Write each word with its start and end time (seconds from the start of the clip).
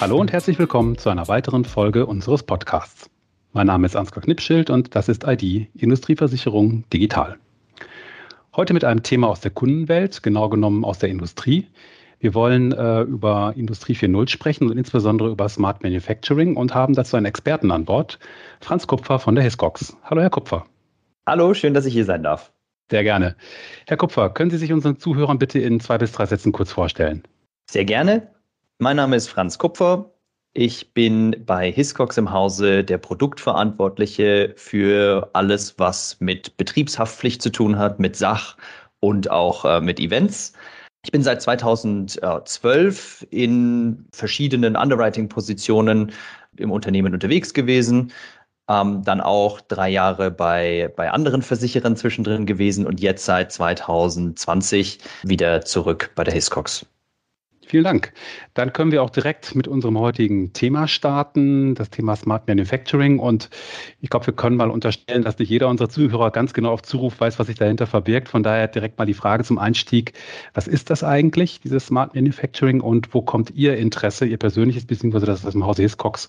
Hallo 0.00 0.16
und 0.16 0.32
herzlich 0.32 0.58
willkommen 0.58 0.96
zu 0.96 1.10
einer 1.10 1.28
weiteren 1.28 1.66
Folge 1.66 2.06
unseres 2.06 2.42
Podcasts. 2.42 3.10
Mein 3.52 3.66
Name 3.66 3.84
ist 3.84 3.96
Ansgar 3.96 4.24
Knipschild 4.24 4.70
und 4.70 4.96
das 4.96 5.10
ist 5.10 5.24
ID 5.26 5.68
Industrieversicherung 5.74 6.88
Digital. 6.88 7.36
Heute 8.56 8.72
mit 8.72 8.82
einem 8.82 9.02
Thema 9.02 9.28
aus 9.28 9.40
der 9.40 9.50
Kundenwelt, 9.50 10.22
genau 10.22 10.48
genommen 10.48 10.86
aus 10.86 11.00
der 11.00 11.10
Industrie. 11.10 11.66
Wir 12.18 12.32
wollen 12.32 12.72
äh, 12.72 13.02
über 13.02 13.52
Industrie 13.54 13.92
4.0 13.92 14.30
sprechen 14.30 14.70
und 14.70 14.78
insbesondere 14.78 15.28
über 15.28 15.50
Smart 15.50 15.82
Manufacturing 15.82 16.56
und 16.56 16.74
haben 16.74 16.94
dazu 16.94 17.18
einen 17.18 17.26
Experten 17.26 17.70
an 17.70 17.84
Bord, 17.84 18.18
Franz 18.62 18.86
Kupfer 18.86 19.18
von 19.18 19.34
der 19.34 19.44
Hiscox. 19.44 19.94
Hallo, 20.04 20.22
Herr 20.22 20.30
Kupfer. 20.30 20.64
Hallo, 21.26 21.52
schön, 21.52 21.74
dass 21.74 21.84
ich 21.84 21.92
hier 21.92 22.06
sein 22.06 22.22
darf. 22.22 22.52
Sehr 22.90 23.02
gerne. 23.02 23.36
Herr 23.86 23.98
Kupfer, 23.98 24.30
können 24.30 24.50
Sie 24.50 24.56
sich 24.56 24.72
unseren 24.72 24.98
Zuhörern 24.98 25.38
bitte 25.38 25.58
in 25.58 25.78
zwei 25.78 25.98
bis 25.98 26.12
drei 26.12 26.24
Sätzen 26.24 26.52
kurz 26.52 26.72
vorstellen? 26.72 27.22
Sehr 27.70 27.84
gerne. 27.84 28.30
Mein 28.82 28.96
Name 28.96 29.16
ist 29.16 29.28
Franz 29.28 29.58
Kupfer. 29.58 30.10
Ich 30.54 30.94
bin 30.94 31.36
bei 31.44 31.70
Hiscox 31.70 32.16
im 32.16 32.32
Hause 32.32 32.82
der 32.82 32.96
Produktverantwortliche 32.96 34.54
für 34.56 35.28
alles, 35.34 35.78
was 35.78 36.18
mit 36.18 36.56
Betriebshaftpflicht 36.56 37.42
zu 37.42 37.50
tun 37.50 37.76
hat, 37.76 38.00
mit 38.00 38.16
Sach 38.16 38.56
und 39.00 39.30
auch 39.30 39.66
äh, 39.66 39.82
mit 39.82 40.00
Events. 40.00 40.54
Ich 41.04 41.12
bin 41.12 41.22
seit 41.22 41.42
2012 41.42 43.26
in 43.28 44.06
verschiedenen 44.14 44.76
Underwriting-Positionen 44.76 46.12
im 46.56 46.70
Unternehmen 46.70 47.12
unterwegs 47.12 47.52
gewesen, 47.52 48.12
ähm, 48.70 49.02
dann 49.04 49.20
auch 49.20 49.60
drei 49.60 49.90
Jahre 49.90 50.30
bei, 50.30 50.90
bei 50.96 51.10
anderen 51.10 51.42
Versicherern 51.42 51.96
zwischendrin 51.96 52.46
gewesen 52.46 52.86
und 52.86 52.98
jetzt 52.98 53.26
seit 53.26 53.52
2020 53.52 55.00
wieder 55.22 55.66
zurück 55.66 56.12
bei 56.14 56.24
der 56.24 56.32
Hiscox. 56.32 56.86
Vielen 57.70 57.84
Dank. 57.84 58.12
Dann 58.54 58.72
können 58.72 58.90
wir 58.90 59.00
auch 59.00 59.10
direkt 59.10 59.54
mit 59.54 59.68
unserem 59.68 59.96
heutigen 59.96 60.52
Thema 60.52 60.88
starten, 60.88 61.76
das 61.76 61.88
Thema 61.88 62.16
Smart 62.16 62.48
Manufacturing. 62.48 63.20
Und 63.20 63.48
ich 64.00 64.10
glaube, 64.10 64.26
wir 64.26 64.34
können 64.34 64.56
mal 64.56 64.72
unterstellen, 64.72 65.22
dass 65.22 65.38
nicht 65.38 65.50
jeder 65.50 65.68
unserer 65.68 65.88
Zuhörer 65.88 66.32
ganz 66.32 66.52
genau 66.52 66.72
auf 66.72 66.82
Zuruf 66.82 67.20
weiß, 67.20 67.38
was 67.38 67.46
sich 67.46 67.54
dahinter 67.54 67.86
verbirgt. 67.86 68.28
Von 68.28 68.42
daher 68.42 68.66
direkt 68.66 68.98
mal 68.98 69.04
die 69.04 69.14
Frage 69.14 69.44
zum 69.44 69.56
Einstieg. 69.60 70.14
Was 70.52 70.66
ist 70.66 70.90
das 70.90 71.04
eigentlich, 71.04 71.60
dieses 71.60 71.86
Smart 71.86 72.12
Manufacturing 72.16 72.80
und 72.80 73.14
wo 73.14 73.22
kommt 73.22 73.52
Ihr 73.52 73.76
Interesse, 73.76 74.26
Ihr 74.26 74.38
persönliches, 74.38 74.84
beziehungsweise 74.86 75.26
das 75.26 75.44
ist 75.44 75.54
im 75.54 75.64
Hause 75.64 75.82
Hiscox, 75.82 76.28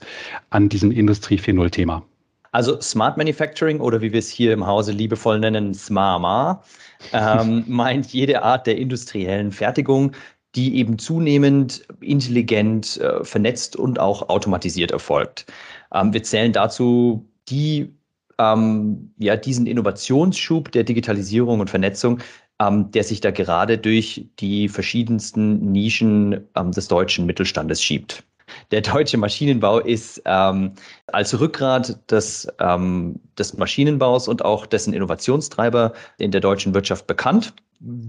an 0.52 0.70
diesem 0.70 0.92
Industrie 0.92 1.40
4.0 1.40 1.72
Thema? 1.72 2.04
Also 2.52 2.80
Smart 2.82 3.18
Manufacturing 3.18 3.80
oder 3.80 4.02
wie 4.02 4.12
wir 4.12 4.20
es 4.20 4.30
hier 4.30 4.54
im 4.54 4.68
Hause 4.68 4.92
liebevoll 4.92 5.40
nennen, 5.40 5.74
SMAMA, 5.74 6.62
ähm, 7.14 7.64
meint 7.68 8.14
jede 8.14 8.44
Art 8.44 8.68
der 8.68 8.78
industriellen 8.78 9.52
Fertigung, 9.52 10.12
die 10.56 10.76
eben 10.78 11.00
zunehmend 11.00 11.84
intelligent, 12.02 13.00
äh, 13.00 13.24
vernetzt 13.24 13.76
und 13.76 14.00
auch 14.00 14.30
automatisiert 14.30 14.92
erfolgt. 14.92 15.46
Ähm, 15.94 16.14
wir 16.14 16.24
zählen 16.24 16.54
dazu 16.54 17.26
die, 17.50 17.94
ähm, 18.38 19.14
ja, 19.18 19.36
diesen 19.38 19.68
Innovationsschub 19.68 20.72
der 20.72 20.84
Digitalisierung 20.84 21.60
und 21.60 21.70
Vernetzung, 21.70 22.20
ähm, 22.60 22.92
der 22.92 23.04
sich 23.04 23.22
da 23.22 23.32
gerade 23.32 23.78
durch 23.78 24.28
die 24.40 24.68
verschiedensten 24.70 25.72
Nischen 25.72 26.48
des 26.56 26.88
deutschen 26.88 27.26
Mittelstandes 27.26 27.82
schiebt. 27.84 28.24
Der 28.72 28.82
deutsche 28.82 29.18
Maschinenbau 29.18 29.80
ist 29.80 30.22
ähm, 30.26 30.74
als 31.08 31.40
Rückgrat 31.40 32.12
des, 32.12 32.48
ähm, 32.60 33.20
des 33.38 33.58
Maschinenbaus 33.58 34.28
und 34.28 34.44
auch 34.44 34.66
dessen 34.66 34.94
Innovationstreiber 34.94 35.94
in 36.18 36.32
der 36.32 36.42
deutschen 36.42 36.74
Wirtschaft 36.74 37.08
bekannt. 37.08 37.54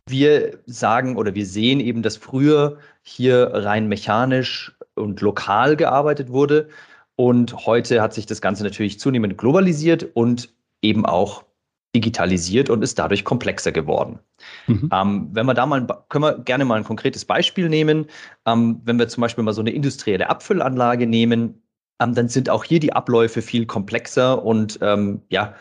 Wir 0.09 0.59
sagen 0.67 1.17
oder 1.17 1.35
wir 1.35 1.47
sehen 1.47 1.81
eben, 1.81 2.03
dass 2.03 2.17
früher 2.17 2.79
hier 3.03 3.51
rein 3.53 3.89
mechanisch 3.89 4.77
und 4.95 5.21
lokal 5.21 5.77
gearbeitet 5.77 6.31
wurde. 6.31 6.69
Und 7.17 7.67
heute 7.67 8.03
hat 8.03 8.15
sich 8.15 8.27
das 8.27 8.41
Ganze 8.41 8.65
natürlich 8.65 8.99
zunehmend 8.99 9.39
globalisiert 9.39 10.07
und 10.15 10.51
eben 10.83 11.07
auch 11.07 11.45
digitalisiert 11.95 12.71
und 12.71 12.83
ist 12.83 12.99
dadurch 12.99 13.25
komplexer 13.25 13.73
geworden. 13.73 14.19
Mhm. 14.67 14.89
Ähm, 14.93 15.29
wenn 15.33 15.47
wir 15.47 15.55
da 15.55 15.67
mal, 15.67 15.87
können 16.09 16.25
wir 16.25 16.39
gerne 16.39 16.65
mal 16.65 16.77
ein 16.77 16.85
konkretes 16.85 17.25
Beispiel 17.25 17.69
nehmen. 17.69 18.07
Ähm, 18.47 18.81
wenn 18.85 18.99
wir 18.99 19.09
zum 19.09 19.21
Beispiel 19.21 19.45
mal 19.45 19.53
so 19.53 19.61
eine 19.61 19.71
industrielle 19.71 20.31
Abfüllanlage 20.31 21.07
nehmen, 21.07 21.63
ähm, 22.01 22.15
dann 22.15 22.29
sind 22.29 22.49
auch 22.49 22.65
hier 22.65 22.81
die 22.81 22.93
Abläufe 22.93 23.43
viel 23.43 23.67
komplexer 23.67 24.45
und 24.45 24.79
ähm, 24.83 25.23
ja, 25.29 25.55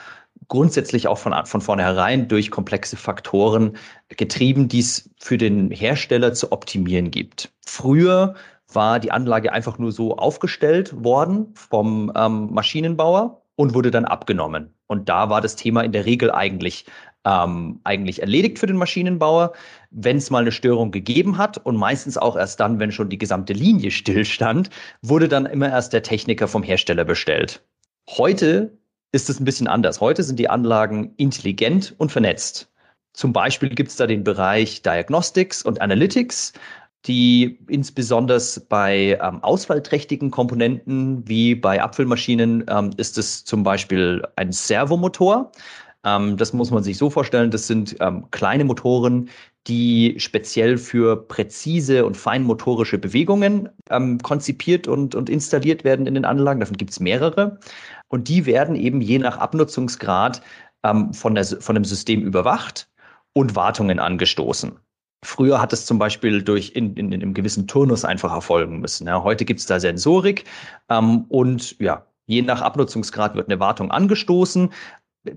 grundsätzlich 0.48 1.08
auch 1.08 1.18
von, 1.18 1.34
von 1.46 1.62
vornherein 1.62 2.28
durch 2.28 2.52
komplexe 2.52 2.98
Faktoren 2.98 3.78
getrieben, 4.10 4.68
die 4.68 4.80
es 4.80 5.10
für 5.20 5.38
den 5.38 5.72
Hersteller 5.72 6.34
zu 6.34 6.52
optimieren 6.52 7.12
gibt. 7.12 7.52
Früher 7.66 8.36
war 8.74 9.00
die 9.00 9.12
Anlage 9.12 9.52
einfach 9.52 9.78
nur 9.78 9.92
so 9.92 10.18
aufgestellt 10.18 11.04
worden 11.04 11.54
vom 11.56 12.12
ähm, 12.16 12.54
Maschinenbauer 12.54 13.44
und 13.56 13.74
wurde 13.74 13.92
dann 13.92 14.06
abgenommen. 14.06 14.74
Und 14.92 15.08
da 15.08 15.30
war 15.30 15.40
das 15.40 15.56
Thema 15.56 15.84
in 15.84 15.94
der 15.94 16.06
Regel 16.06 16.32
eigentlich, 16.32 16.84
ähm, 17.24 17.80
eigentlich 17.86 18.20
erledigt 18.20 18.60
für 18.60 18.68
den 18.68 18.76
Maschinenbauer, 18.76 19.54
wenn 19.90 20.18
es 20.18 20.30
mal 20.30 20.42
eine 20.42 20.52
Störung 20.52 20.92
gegeben 20.92 21.38
hat 21.38 21.58
und 21.66 21.78
meistens 21.78 22.18
auch 22.18 22.36
erst 22.36 22.60
dann, 22.60 22.78
wenn 22.78 22.92
schon 22.92 23.08
die 23.08 23.18
gesamte 23.18 23.54
Linie 23.54 23.92
stillstand, 23.92 24.70
wurde 25.02 25.30
dann 25.30 25.46
immer 25.46 25.70
erst 25.70 25.94
der 25.94 26.04
Techniker 26.04 26.50
vom 26.50 26.62
Hersteller 26.62 27.06
bestellt. 27.06 27.64
Heute 28.10 28.78
ist 29.14 29.30
es 29.30 29.40
ein 29.40 29.46
bisschen 29.46 29.68
anders. 29.68 30.02
Heute 30.02 30.24
sind 30.24 30.38
die 30.38 30.50
Anlagen 30.50 31.14
intelligent 31.16 31.96
und 31.98 32.12
vernetzt. 32.12 32.70
Zum 33.14 33.32
Beispiel 33.32 33.70
gibt 33.70 33.92
es 33.92 33.96
da 33.96 34.08
den 34.08 34.26
Bereich 34.26 34.82
Diagnostics 34.82 35.64
und 35.64 35.80
Analytics 35.80 36.52
die 37.08 37.60
insbesondere 37.68 38.40
bei 38.70 39.18
ähm, 39.22 39.44
ausfallträchtigen 39.44 40.30
Komponenten 40.30 41.28
wie 41.28 41.56
bei 41.56 41.82
Abfüllmaschinen 41.82 42.66
ähm, 42.68 42.92
ist 42.98 43.18
es 43.18 43.44
zum 43.44 43.64
Beispiel 43.64 44.24
ein 44.36 44.52
Servomotor. 44.52 45.52
Ähm, 46.04 46.38
das 46.38 46.54
muss 46.54 46.72
man 46.72 46.84
sich 46.84 46.98
so 46.98 47.10
vorstellen, 47.10 47.52
das 47.52 47.68
sind 47.68 47.96
ähm, 48.00 48.30
kleine 48.32 48.66
Motoren, 48.66 49.30
die 49.68 50.16
speziell 50.18 50.78
für 50.78 51.28
präzise 51.28 52.06
und 52.06 52.18
feinmotorische 52.18 52.98
Bewegungen 52.98 53.70
ähm, 53.90 54.18
konzipiert 54.20 54.88
und, 54.88 55.16
und 55.16 55.30
installiert 55.30 55.84
werden 55.84 56.08
in 56.08 56.16
den 56.16 56.26
Anlagen. 56.26 56.60
Davon 56.60 56.78
gibt 56.78 56.92
es 56.92 57.00
mehrere. 57.00 57.60
Und 58.08 58.28
die 58.28 58.46
werden 58.46 58.76
eben 58.76 59.02
je 59.02 59.20
nach 59.20 59.38
Abnutzungsgrad 59.38 60.42
ähm, 60.84 61.14
von, 61.14 61.36
der, 61.36 61.46
von 61.46 61.76
dem 61.76 61.86
System 61.86 62.22
überwacht 62.22 62.90
und 63.34 63.56
Wartungen 63.56 64.00
angestoßen. 64.00 64.78
Früher 65.24 65.62
hat 65.62 65.72
es 65.72 65.86
zum 65.86 66.00
Beispiel 66.00 66.42
durch 66.42 66.72
in, 66.76 66.96
in, 66.96 67.12
in 67.12 67.22
einem 67.22 67.34
gewissen 67.34 67.68
Turnus 67.68 68.04
einfach 68.06 68.32
erfolgen 68.32 68.80
müssen. 68.80 69.08
Ja, 69.08 69.24
heute 69.24 69.46
gibt 69.46 69.60
es 69.60 69.68
da 69.68 69.80
Sensorik 69.80 70.46
ähm, 70.90 71.26
und 71.30 71.80
ja, 71.80 72.06
je 72.26 72.42
nach 72.42 72.62
Abnutzungsgrad 72.62 73.36
wird 73.36 73.48
eine 73.48 73.60
Wartung 73.60 73.92
angestoßen. 73.92 74.72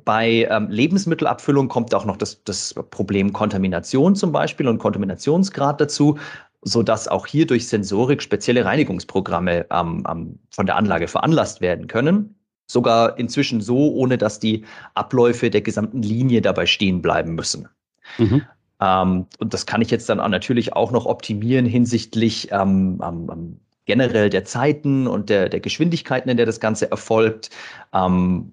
Bei 0.05 0.49
ähm, 0.51 0.71
Lebensmittelabfüllung 0.71 1.69
kommt 1.69 1.95
auch 1.95 2.07
noch 2.07 2.17
das, 2.17 2.43
das 2.45 2.75
Problem 2.91 3.35
Kontamination 3.35 4.17
zum 4.17 4.33
Beispiel 4.33 4.67
und 4.69 4.79
Kontaminationsgrad 4.79 5.79
dazu, 5.79 6.19
sodass 6.63 7.07
auch 7.07 7.27
hier 7.27 7.47
durch 7.47 7.69
Sensorik 7.69 8.23
spezielle 8.23 8.65
Reinigungsprogramme 8.65 9.67
ähm, 9.71 10.05
ähm, 10.11 10.39
von 10.51 10.65
der 10.65 10.77
Anlage 10.77 11.09
veranlasst 11.09 11.61
werden 11.61 11.89
können. 11.89 12.37
Sogar 12.67 13.19
inzwischen 13.19 13.61
so, 13.61 13.93
ohne 13.93 14.17
dass 14.17 14.41
die 14.41 14.65
Abläufe 14.95 15.51
der 15.51 15.61
gesamten 15.61 16.01
Linie 16.03 16.41
dabei 16.41 16.65
stehen 16.65 17.03
bleiben 17.03 17.35
müssen. 17.35 17.69
Mhm. 18.17 18.43
Ähm, 18.81 19.27
und 19.39 19.55
das 19.55 19.67
kann 19.67 19.83
ich 19.83 19.91
jetzt 19.91 20.09
dann 20.09 20.21
auch 20.21 20.29
natürlich 20.29 20.73
auch 20.73 20.91
noch 20.91 21.07
optimieren 21.07 21.67
hinsichtlich 21.67 22.49
ähm, 22.53 23.01
ähm, 23.03 23.61
generell 23.87 24.31
der 24.31 24.45
Zeiten 24.45 25.07
und 25.07 25.29
der, 25.31 25.49
der 25.49 25.61
Geschwindigkeiten, 25.61 26.31
in 26.31 26.37
der 26.37 26.47
das 26.47 26.61
Ganze 26.61 26.91
erfolgt. 26.91 27.51
Ähm, 27.93 28.53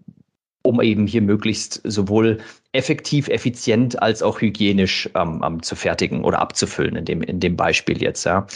um 0.64 0.82
eben 0.82 1.08
hier 1.08 1.22
möglichst 1.22 1.82
sowohl 1.84 2.40
effektiv, 2.74 3.28
effizient 3.28 4.02
als 4.02 4.24
auch 4.24 4.40
hygienisch 4.40 5.10
ähm, 5.16 5.44
ähm, 5.46 5.62
zu 5.62 5.76
fertigen 5.76 6.24
oder 6.24 6.40
abzufüllen 6.40 6.96
in 6.96 7.06
dem, 7.06 7.22
in 7.22 7.40
dem 7.40 7.58
Beispiel 7.58 8.02
jetzt. 8.02 8.24
Ja. 8.24 8.48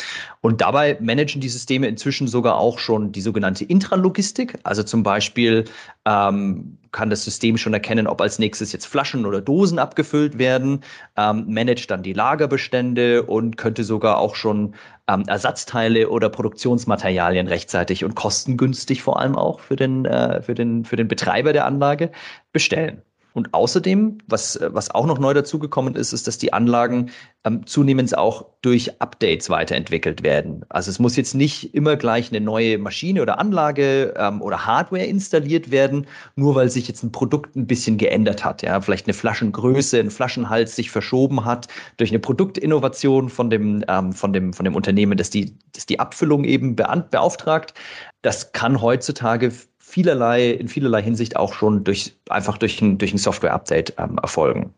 Und 0.41 0.61
dabei 0.61 0.97
managen 1.01 1.41
die 1.41 1.49
Systeme 1.49 1.87
inzwischen 1.87 2.27
sogar 2.27 2.55
auch 2.55 2.79
schon 2.79 3.11
die 3.11 3.21
sogenannte 3.21 3.65
Intralogistik. 3.65 4.57
Also 4.63 4.83
zum 4.83 5.03
Beispiel 5.03 5.65
ähm, 6.05 6.77
kann 6.93 7.09
das 7.09 7.25
System 7.25 7.57
schon 7.57 7.73
erkennen, 7.73 8.07
ob 8.07 8.21
als 8.21 8.39
nächstes 8.39 8.71
jetzt 8.71 8.85
Flaschen 8.85 9.25
oder 9.25 9.41
Dosen 9.41 9.79
abgefüllt 9.79 10.37
werden, 10.37 10.81
ähm, 11.17 11.45
managt 11.49 11.91
dann 11.91 12.03
die 12.03 12.13
Lagerbestände 12.13 13.23
und 13.23 13.57
könnte 13.57 13.83
sogar 13.83 14.17
auch 14.17 14.35
schon 14.35 14.75
ähm, 15.07 15.23
Ersatzteile 15.27 16.09
oder 16.09 16.29
Produktionsmaterialien 16.29 17.47
rechtzeitig 17.47 18.03
und 18.03 18.15
kostengünstig 18.15 19.03
vor 19.03 19.19
allem 19.19 19.35
auch 19.35 19.59
für 19.59 19.75
den, 19.75 20.05
äh, 20.05 20.41
für 20.41 20.55
den, 20.55 20.85
für 20.85 20.95
den 20.95 21.07
Betreiber 21.07 21.53
der 21.53 21.65
Anlage 21.65 22.11
bestellen. 22.51 23.01
Und 23.35 23.53
außerdem, 23.53 24.19
was, 24.27 24.57
was 24.61 24.91
auch 24.91 25.05
noch 25.05 25.19
neu 25.19 25.33
dazugekommen 25.33 25.95
ist, 25.95 26.13
ist, 26.13 26.25
dass 26.25 26.37
die 26.37 26.53
Anlagen 26.53 27.11
ähm, 27.43 27.67
zunehmend 27.67 28.17
auch 28.17 28.45
durch 28.61 29.01
Updates 29.01 29.49
weiterentwickelt 29.49 30.23
werden. 30.23 30.63
Also 30.69 30.89
es 30.89 30.99
muss 30.99 31.17
jetzt 31.17 31.35
nicht 31.35 31.75
immer 31.75 31.97
gleich 31.97 32.29
eine 32.29 32.39
neue 32.39 32.77
Maschine 32.77 33.21
oder 33.21 33.37
Anlage 33.37 34.13
ähm, 34.17 34.41
oder 34.41 34.65
Hardware 34.65 35.03
installiert 35.03 35.69
werden, 35.69 36.07
nur 36.37 36.55
weil 36.55 36.69
sich 36.69 36.87
jetzt 36.87 37.03
ein 37.03 37.11
Produkt 37.11 37.57
ein 37.57 37.67
bisschen 37.67 37.97
geändert 37.97 38.45
hat. 38.45 38.61
Ja, 38.61 38.79
vielleicht 38.79 39.05
eine 39.05 39.13
Flaschengröße, 39.13 39.99
ein 39.99 40.11
Flaschenhals 40.11 40.77
sich 40.77 40.89
verschoben 40.89 41.43
hat 41.43 41.67
durch 41.97 42.11
eine 42.11 42.19
Produktinnovation 42.19 43.27
von 43.27 43.49
dem, 43.49 43.83
ähm, 43.89 44.13
von 44.13 44.31
dem, 44.31 44.53
von 44.53 44.63
dem 44.63 44.75
Unternehmen, 44.75 45.17
das 45.17 45.29
die, 45.29 45.57
das 45.73 45.85
die 45.85 45.99
Abfüllung 45.99 46.45
eben 46.45 46.77
beauftragt. 46.77 47.73
Das 48.21 48.53
kann 48.53 48.81
heutzutage 48.81 49.51
vielerlei, 49.95 50.49
in 50.49 50.67
vielerlei 50.67 51.01
Hinsicht 51.01 51.37
auch 51.37 51.53
schon 51.53 51.85
durch, 51.85 52.17
einfach 52.29 52.57
durch 52.57 52.81
ein, 52.81 52.97
durch 52.97 53.13
ein 53.13 53.17
Software-Update 53.17 53.93
ähm, 53.97 54.17
erfolgen. 54.21 54.73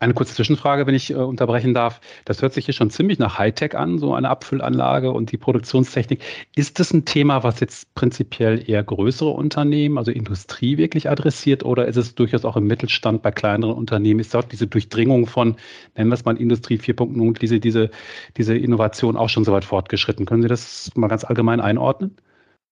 Eine 0.00 0.14
kurze 0.14 0.34
Zwischenfrage, 0.34 0.84
wenn 0.88 0.96
ich 0.96 1.12
äh, 1.12 1.14
unterbrechen 1.14 1.74
darf. 1.74 2.00
Das 2.24 2.42
hört 2.42 2.52
sich 2.52 2.64
hier 2.64 2.74
schon 2.74 2.90
ziemlich 2.90 3.20
nach 3.20 3.38
Hightech 3.38 3.76
an, 3.76 3.98
so 3.98 4.14
eine 4.14 4.30
Abfüllanlage 4.30 5.12
und 5.12 5.30
die 5.30 5.36
Produktionstechnik. 5.36 6.24
Ist 6.56 6.80
das 6.80 6.92
ein 6.92 7.04
Thema, 7.04 7.44
was 7.44 7.60
jetzt 7.60 7.94
prinzipiell 7.94 8.68
eher 8.68 8.82
größere 8.82 9.30
Unternehmen, 9.30 9.96
also 9.96 10.10
Industrie 10.10 10.76
wirklich 10.76 11.08
adressiert 11.08 11.64
oder 11.64 11.86
ist 11.86 11.96
es 11.96 12.16
durchaus 12.16 12.44
auch 12.44 12.56
im 12.56 12.66
Mittelstand 12.66 13.22
bei 13.22 13.30
kleineren 13.30 13.76
Unternehmen? 13.76 14.18
Ist 14.18 14.34
dort 14.34 14.50
diese 14.50 14.66
Durchdringung 14.66 15.28
von, 15.28 15.54
nennen 15.94 16.10
wir 16.10 16.14
es 16.14 16.24
mal 16.24 16.36
Industrie 16.36 16.78
4.0, 16.78 17.38
diese, 17.38 17.60
diese, 17.60 17.90
diese 18.36 18.56
Innovation 18.58 19.16
auch 19.16 19.28
schon 19.28 19.44
so 19.44 19.52
weit 19.52 19.64
fortgeschritten? 19.64 20.26
Können 20.26 20.42
Sie 20.42 20.48
das 20.48 20.90
mal 20.96 21.06
ganz 21.06 21.22
allgemein 21.22 21.60
einordnen? 21.60 22.16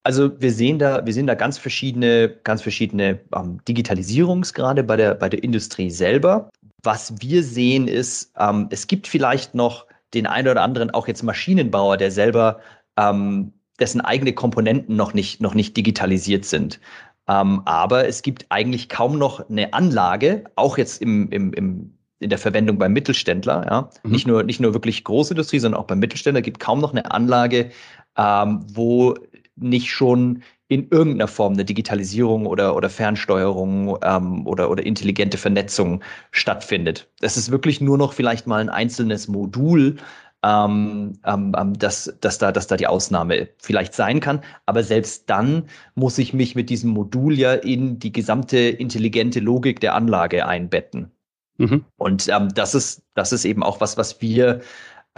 Also 0.03 0.31
wir 0.41 0.53
sehen 0.53 0.79
da, 0.79 1.05
wir 1.05 1.13
sehen 1.13 1.27
da 1.27 1.35
ganz 1.35 1.59
verschiedene, 1.59 2.31
ganz 2.45 2.63
verschiedene 2.63 3.21
ähm, 3.35 3.63
Digitalisierungsgrade 3.69 4.83
bei 4.83 4.97
der, 4.97 5.15
bei 5.15 5.29
der 5.29 5.43
Industrie 5.43 5.91
selber. 5.91 6.51
Was 6.83 7.21
wir 7.21 7.43
sehen 7.43 7.87
ist, 7.87 8.33
ähm, 8.39 8.69
es 8.71 8.87
gibt 8.87 9.07
vielleicht 9.07 9.55
noch 9.55 9.87
den 10.15 10.27
einen 10.27 10.49
oder 10.49 10.63
anderen, 10.63 10.91
auch 10.91 11.07
jetzt 11.07 11.23
Maschinenbauer, 11.23 11.99
der 11.99 12.11
selber, 12.11 12.61
ähm, 12.97 13.53
dessen 13.79 14.01
eigene 14.01 14.33
Komponenten 14.33 14.97
noch 14.97 15.15
nicht, 15.15 15.41
noch 15.41 15.55
nicht 15.55 15.77
digitalisiert 15.77 16.45
sind. 16.45 16.81
Ähm, 17.29 17.63
aber 17.67 18.09
es 18.09 18.23
gibt 18.23 18.47
eigentlich 18.49 18.89
kaum 18.89 19.19
noch 19.19 19.49
eine 19.49 19.73
Anlage, 19.73 20.45
auch 20.57 20.79
jetzt 20.79 21.03
im, 21.03 21.31
im, 21.31 21.53
im 21.53 21.95
in 22.21 22.29
der 22.29 22.39
Verwendung 22.39 22.79
beim 22.79 22.93
Mittelständler, 22.93 23.65
ja, 23.67 23.91
mhm. 24.03 24.11
nicht 24.11 24.27
nur 24.27 24.43
nicht 24.43 24.61
nur 24.61 24.75
wirklich 24.75 25.05
Großindustrie, 25.05 25.59
sondern 25.59 25.81
auch 25.81 25.87
beim 25.87 26.01
Mittelständler 26.01 26.43
gibt 26.43 26.61
kaum 26.61 26.79
noch 26.81 26.93
eine 26.93 27.11
Anlage, 27.11 27.71
ähm, 28.17 28.63
wo 28.75 29.15
nicht 29.61 29.91
schon 29.91 30.43
in 30.69 30.89
irgendeiner 30.91 31.27
Form 31.27 31.55
eine 31.55 31.65
Digitalisierung 31.65 32.47
oder, 32.47 32.77
oder 32.77 32.89
Fernsteuerung 32.89 33.99
ähm, 34.03 34.47
oder, 34.47 34.71
oder 34.71 34.87
intelligente 34.87 35.37
Vernetzung 35.37 36.03
stattfindet. 36.31 37.09
Das 37.21 37.37
ist 37.37 37.51
wirklich 37.51 37.81
nur 37.81 37.99
noch 37.99 38.13
vielleicht 38.13 38.47
mal 38.47 38.61
ein 38.61 38.69
einzelnes 38.69 39.27
Modul, 39.27 39.97
ähm, 40.45 41.19
ähm, 41.27 41.55
ähm, 41.59 41.79
dass, 41.79 42.17
dass, 42.21 42.39
da, 42.39 42.53
dass 42.53 42.67
da 42.67 42.77
die 42.77 42.87
Ausnahme 42.87 43.49
vielleicht 43.59 43.95
sein 43.95 44.21
kann. 44.21 44.43
Aber 44.65 44.83
selbst 44.85 45.29
dann 45.29 45.65
muss 45.97 46.19
ich 46.19 46.33
mich 46.33 46.55
mit 46.55 46.71
diesem 46.71 46.91
Modul 46.91 47.37
ja 47.37 47.55
in 47.55 47.99
die 47.99 48.13
gesamte 48.13 48.59
intelligente 48.59 49.41
Logik 49.41 49.81
der 49.81 49.95
Anlage 49.95 50.47
einbetten. 50.47 51.11
Mhm. 51.59 51.85
Und 51.97 52.29
ähm, 52.29 52.49
das, 52.55 52.75
ist, 52.75 53.03
das 53.15 53.33
ist 53.33 53.45
eben 53.45 53.63
auch 53.63 53.81
was, 53.81 53.99
was 53.99 54.23
wir 54.23 54.61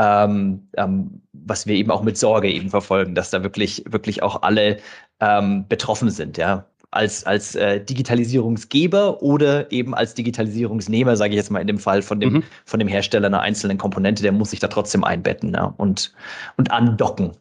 ähm, 0.02 0.68
ähm, 0.76 1.22
was 1.32 1.66
wir 1.66 1.74
eben 1.76 1.90
auch 1.90 2.02
mit 2.02 2.18
Sorge 2.18 2.50
eben 2.50 2.70
verfolgen, 2.70 3.14
dass 3.14 3.30
da 3.30 3.42
wirklich, 3.42 3.84
wirklich 3.88 4.22
auch 4.22 4.42
alle 4.42 4.78
ähm, 5.20 5.66
betroffen 5.68 6.10
sind, 6.10 6.36
ja. 6.38 6.66
Als, 6.90 7.24
als 7.24 7.54
äh, 7.54 7.82
Digitalisierungsgeber 7.82 9.22
oder 9.22 9.72
eben 9.72 9.94
als 9.94 10.12
Digitalisierungsnehmer, 10.12 11.16
sage 11.16 11.30
ich 11.30 11.36
jetzt 11.36 11.50
mal 11.50 11.60
in 11.60 11.66
dem 11.66 11.78
Fall 11.78 12.02
von 12.02 12.20
dem, 12.20 12.32
mhm. 12.34 12.42
von 12.66 12.80
dem 12.80 12.88
Hersteller 12.88 13.28
einer 13.28 13.40
einzelnen 13.40 13.78
Komponente, 13.78 14.22
der 14.22 14.32
muss 14.32 14.50
sich 14.50 14.60
da 14.60 14.68
trotzdem 14.68 15.02
einbetten 15.02 15.54
ja, 15.54 15.72
und, 15.78 16.12
und 16.58 16.70
andocken. 16.70 17.32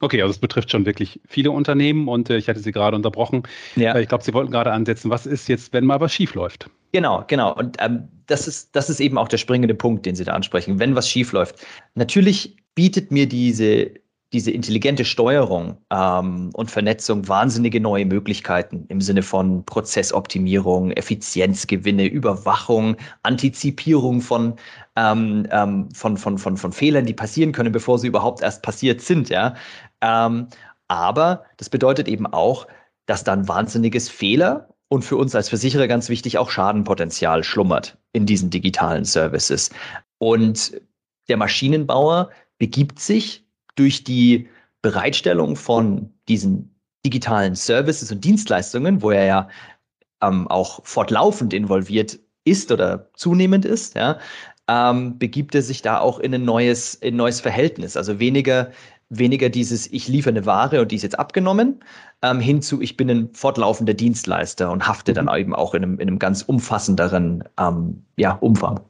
Okay, 0.00 0.20
also 0.20 0.32
es 0.32 0.38
betrifft 0.38 0.70
schon 0.70 0.84
wirklich 0.84 1.20
viele 1.26 1.52
Unternehmen 1.52 2.06
und 2.06 2.28
äh, 2.28 2.36
ich 2.36 2.50
hatte 2.50 2.60
Sie 2.60 2.70
gerade 2.70 2.96
unterbrochen. 2.96 3.44
Ja. 3.76 3.94
Äh, 3.94 4.02
ich 4.02 4.08
glaube, 4.08 4.24
Sie 4.24 4.34
wollten 4.34 4.52
gerade 4.52 4.72
ansetzen, 4.72 5.08
was 5.08 5.24
ist 5.24 5.48
jetzt, 5.48 5.72
wenn 5.72 5.86
mal 5.86 6.00
was 6.00 6.12
schief 6.12 6.34
läuft? 6.34 6.68
Genau, 6.92 7.24
genau. 7.26 7.54
Und 7.54 7.76
ähm, 7.80 8.08
das, 8.26 8.48
ist, 8.48 8.74
das 8.74 8.88
ist 8.88 9.00
eben 9.00 9.18
auch 9.18 9.28
der 9.28 9.38
springende 9.38 9.74
Punkt, 9.74 10.06
den 10.06 10.14
Sie 10.14 10.24
da 10.24 10.32
ansprechen, 10.32 10.78
wenn 10.78 10.94
was 10.94 11.08
schief 11.08 11.32
läuft. 11.32 11.56
Natürlich 11.94 12.56
bietet 12.74 13.10
mir 13.10 13.28
diese, 13.28 13.90
diese 14.32 14.50
intelligente 14.50 15.04
Steuerung 15.04 15.78
ähm, 15.90 16.50
und 16.54 16.70
Vernetzung 16.70 17.28
wahnsinnige 17.28 17.80
neue 17.80 18.06
Möglichkeiten 18.06 18.86
im 18.88 19.00
Sinne 19.00 19.22
von 19.22 19.64
Prozessoptimierung, 19.64 20.92
Effizienzgewinne, 20.92 22.06
Überwachung, 22.06 22.96
Antizipierung 23.22 24.20
von, 24.20 24.54
ähm, 24.96 25.46
ähm, 25.50 25.88
von, 25.94 26.16
von, 26.16 26.38
von, 26.38 26.56
von 26.56 26.72
Fehlern, 26.72 27.06
die 27.06 27.14
passieren 27.14 27.52
können, 27.52 27.72
bevor 27.72 27.98
sie 27.98 28.08
überhaupt 28.08 28.42
erst 28.42 28.62
passiert 28.62 29.00
sind. 29.00 29.28
Ja? 29.28 29.54
Ähm, 30.00 30.48
aber 30.88 31.44
das 31.58 31.68
bedeutet 31.68 32.08
eben 32.08 32.26
auch, 32.26 32.66
dass 33.06 33.24
dann 33.24 33.48
wahnsinniges 33.48 34.08
Fehler 34.08 34.68
und 34.88 35.02
für 35.02 35.16
uns 35.16 35.34
als 35.34 35.48
Versicherer 35.48 35.86
ganz 35.86 36.08
wichtig 36.08 36.38
auch 36.38 36.50
Schadenpotenzial 36.50 37.44
schlummert 37.44 37.98
in 38.12 38.26
diesen 38.26 38.50
digitalen 38.50 39.04
Services. 39.04 39.70
Und 40.18 40.80
der 41.28 41.36
Maschinenbauer 41.36 42.30
begibt 42.58 42.98
sich 42.98 43.44
durch 43.76 44.02
die 44.04 44.48
Bereitstellung 44.82 45.56
von 45.56 46.12
diesen 46.28 46.74
digitalen 47.04 47.54
Services 47.54 48.10
und 48.10 48.24
Dienstleistungen, 48.24 49.02
wo 49.02 49.10
er 49.10 49.24
ja 49.24 49.48
ähm, 50.22 50.48
auch 50.48 50.84
fortlaufend 50.84 51.52
involviert 51.52 52.18
ist 52.44 52.72
oder 52.72 53.10
zunehmend 53.14 53.64
ist, 53.64 53.94
ja, 53.94 54.18
ähm, 54.68 55.18
begibt 55.18 55.54
er 55.54 55.62
sich 55.62 55.82
da 55.82 55.98
auch 55.98 56.18
in 56.18 56.34
ein 56.34 56.44
neues, 56.44 56.94
in 56.94 57.14
ein 57.14 57.16
neues 57.18 57.40
Verhältnis. 57.40 57.96
Also 57.96 58.18
weniger 58.18 58.70
weniger 59.10 59.48
dieses, 59.48 59.86
ich 59.86 60.08
liefere 60.08 60.30
eine 60.30 60.46
Ware 60.46 60.80
und 60.82 60.92
die 60.92 60.96
ist 60.96 61.02
jetzt 61.02 61.18
abgenommen, 61.18 61.82
ähm, 62.22 62.40
hinzu, 62.40 62.80
ich 62.80 62.96
bin 62.96 63.10
ein 63.10 63.30
fortlaufender 63.32 63.94
Dienstleister 63.94 64.70
und 64.70 64.86
hafte 64.86 65.14
dann 65.14 65.26
mhm. 65.26 65.36
eben 65.36 65.54
auch 65.54 65.74
in 65.74 65.82
einem, 65.82 65.94
in 65.94 66.08
einem 66.08 66.18
ganz 66.18 66.42
umfassenderen 66.42 67.44
ähm, 67.58 68.04
ja, 68.16 68.32
Umfang. 68.32 68.80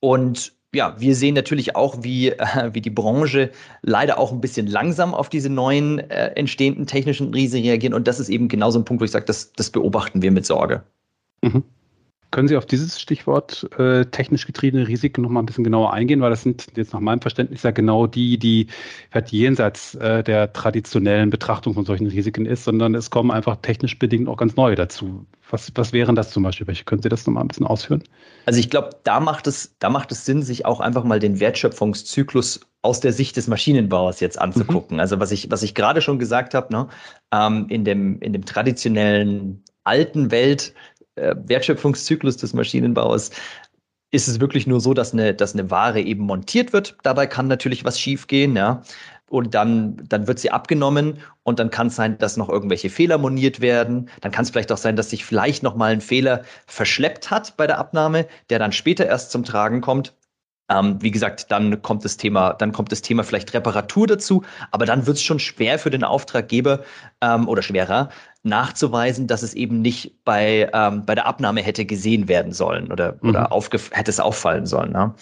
Und 0.00 0.52
ja, 0.74 0.94
wir 0.98 1.14
sehen 1.14 1.34
natürlich 1.34 1.76
auch, 1.76 2.02
wie, 2.02 2.30
äh, 2.30 2.70
wie 2.72 2.80
die 2.80 2.90
Branche 2.90 3.50
leider 3.82 4.18
auch 4.18 4.32
ein 4.32 4.40
bisschen 4.40 4.66
langsam 4.66 5.14
auf 5.14 5.28
diese 5.28 5.50
neuen 5.50 5.98
äh, 5.98 6.28
entstehenden 6.34 6.86
technischen 6.86 7.32
Riesen 7.34 7.62
reagieren. 7.62 7.94
Und 7.94 8.08
das 8.08 8.20
ist 8.20 8.28
eben 8.28 8.48
genau 8.48 8.70
so 8.70 8.78
ein 8.78 8.84
Punkt, 8.84 9.00
wo 9.00 9.04
ich 9.04 9.10
sage, 9.10 9.26
das, 9.26 9.52
das 9.52 9.70
beobachten 9.70 10.22
wir 10.22 10.30
mit 10.30 10.46
Sorge. 10.46 10.82
Mhm. 11.42 11.64
Können 12.32 12.48
Sie 12.48 12.56
auf 12.56 12.64
dieses 12.64 12.98
Stichwort 12.98 13.68
äh, 13.78 14.06
technisch 14.06 14.46
getriebene 14.46 14.88
Risiken 14.88 15.20
noch 15.20 15.28
mal 15.28 15.40
ein 15.40 15.46
bisschen 15.46 15.64
genauer 15.64 15.92
eingehen? 15.92 16.22
Weil 16.22 16.30
das 16.30 16.42
sind 16.42 16.66
jetzt 16.76 16.94
nach 16.94 17.00
meinem 17.00 17.20
Verständnis 17.20 17.62
ja 17.62 17.72
genau 17.72 18.06
die, 18.06 18.38
die 18.38 18.68
halt 19.12 19.30
jenseits 19.30 19.94
äh, 19.96 20.24
der 20.24 20.52
traditionellen 20.54 21.28
Betrachtung 21.28 21.74
von 21.74 21.84
solchen 21.84 22.06
Risiken 22.06 22.46
ist, 22.46 22.64
sondern 22.64 22.94
es 22.94 23.10
kommen 23.10 23.30
einfach 23.30 23.56
technisch 23.56 23.98
bedingt 23.98 24.28
auch 24.28 24.38
ganz 24.38 24.56
neue 24.56 24.74
dazu. 24.74 25.26
Was, 25.50 25.70
was 25.74 25.92
wären 25.92 26.16
das 26.16 26.30
zum 26.30 26.42
Beispiel? 26.42 26.66
Welche 26.66 26.84
können 26.84 27.02
Sie 27.02 27.10
das 27.10 27.26
noch 27.26 27.34
mal 27.34 27.42
ein 27.42 27.48
bisschen 27.48 27.66
ausführen? 27.66 28.02
Also 28.46 28.58
ich 28.58 28.70
glaube, 28.70 28.90
da 29.04 29.20
macht 29.20 29.46
es, 29.46 29.76
da 29.78 29.90
macht 29.90 30.10
es 30.10 30.24
Sinn, 30.24 30.42
sich 30.42 30.64
auch 30.64 30.80
einfach 30.80 31.04
mal 31.04 31.18
den 31.18 31.38
Wertschöpfungszyklus 31.38 32.60
aus 32.80 33.00
der 33.00 33.12
Sicht 33.12 33.36
des 33.36 33.46
Maschinenbauers 33.46 34.20
jetzt 34.20 34.40
anzugucken. 34.40 34.96
Mhm. 34.96 35.00
Also 35.00 35.20
was 35.20 35.32
ich, 35.32 35.50
was 35.50 35.62
ich 35.62 35.74
gerade 35.74 36.00
schon 36.00 36.18
gesagt 36.18 36.54
habe, 36.54 36.72
ne, 36.72 36.88
ähm, 37.30 37.66
in, 37.68 37.84
dem, 37.84 38.18
in 38.20 38.32
dem 38.32 38.46
traditionellen 38.46 39.62
alten 39.84 40.30
Welt 40.30 40.74
äh, 41.16 41.34
Wertschöpfungszyklus 41.46 42.36
des 42.36 42.54
Maschinenbaus 42.54 43.30
ist 44.12 44.28
es 44.28 44.40
wirklich 44.40 44.66
nur 44.66 44.80
so, 44.80 44.94
dass 44.94 45.12
eine, 45.12 45.34
dass 45.34 45.54
eine 45.54 45.70
Ware 45.70 46.00
eben 46.00 46.24
montiert 46.24 46.72
wird. 46.72 46.96
Dabei 47.02 47.26
kann 47.26 47.48
natürlich 47.48 47.84
was 47.84 47.98
schiefgehen, 47.98 48.54
ja. 48.56 48.82
Und 49.28 49.54
dann, 49.54 49.96
dann 50.08 50.26
wird 50.26 50.38
sie 50.38 50.50
abgenommen 50.50 51.18
und 51.42 51.58
dann 51.58 51.70
kann 51.70 51.86
es 51.86 51.96
sein, 51.96 52.18
dass 52.18 52.36
noch 52.36 52.50
irgendwelche 52.50 52.90
Fehler 52.90 53.16
moniert 53.16 53.62
werden. 53.62 54.10
Dann 54.20 54.30
kann 54.30 54.44
es 54.44 54.50
vielleicht 54.50 54.70
auch 54.70 54.76
sein, 54.76 54.94
dass 54.94 55.08
sich 55.08 55.24
vielleicht 55.24 55.62
noch 55.62 55.74
mal 55.74 55.92
ein 55.92 56.02
Fehler 56.02 56.44
verschleppt 56.66 57.30
hat 57.30 57.56
bei 57.56 57.66
der 57.66 57.78
Abnahme, 57.78 58.26
der 58.50 58.58
dann 58.58 58.72
später 58.72 59.06
erst 59.06 59.30
zum 59.30 59.42
Tragen 59.42 59.80
kommt. 59.80 60.14
Ähm, 60.68 60.98
wie 61.00 61.10
gesagt, 61.10 61.50
dann 61.50 61.82
kommt 61.82 62.04
das 62.04 62.16
Thema, 62.16 62.54
dann 62.54 62.72
kommt 62.72 62.92
das 62.92 63.02
Thema 63.02 63.24
vielleicht 63.24 63.52
Reparatur 63.52 64.06
dazu, 64.06 64.42
aber 64.70 64.86
dann 64.86 65.06
wird 65.06 65.16
es 65.16 65.22
schon 65.22 65.38
schwer 65.38 65.78
für 65.78 65.90
den 65.90 66.04
Auftraggeber 66.04 66.80
ähm, 67.20 67.48
oder 67.48 67.62
schwerer, 67.62 68.10
nachzuweisen, 68.42 69.26
dass 69.26 69.42
es 69.42 69.54
eben 69.54 69.82
nicht 69.82 70.24
bei, 70.24 70.70
ähm, 70.72 71.04
bei 71.04 71.14
der 71.14 71.26
Abnahme 71.26 71.62
hätte 71.62 71.84
gesehen 71.84 72.28
werden 72.28 72.52
sollen 72.52 72.90
oder, 72.90 73.16
mhm. 73.20 73.30
oder 73.30 73.50
hätte 73.90 74.10
es 74.10 74.20
auffallen 74.20 74.66
sollen. 74.66 74.92
Ne? 74.92 75.14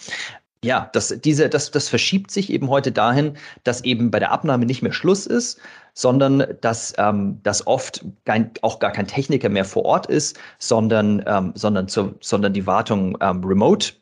Ja, 0.63 0.89
das, 0.93 1.15
diese, 1.23 1.49
das, 1.49 1.71
das 1.71 1.89
verschiebt 1.89 2.29
sich 2.29 2.51
eben 2.51 2.69
heute 2.69 2.91
dahin, 2.91 3.35
dass 3.63 3.83
eben 3.83 4.11
bei 4.11 4.19
der 4.19 4.31
Abnahme 4.31 4.67
nicht 4.67 4.83
mehr 4.83 4.93
Schluss 4.93 5.25
ist, 5.25 5.59
sondern 5.95 6.45
dass, 6.61 6.93
ähm, 6.99 7.39
dass 7.41 7.65
oft 7.65 8.05
kein, 8.25 8.51
auch 8.61 8.77
gar 8.77 8.91
kein 8.91 9.07
Techniker 9.07 9.49
mehr 9.49 9.65
vor 9.65 9.85
Ort 9.85 10.05
ist, 10.05 10.39
sondern, 10.59 11.23
ähm, 11.25 11.51
sondern, 11.55 11.87
zu, 11.87 12.13
sondern 12.21 12.53
die 12.53 12.67
Wartung 12.67 13.17
ähm, 13.21 13.43
remote 13.43 13.93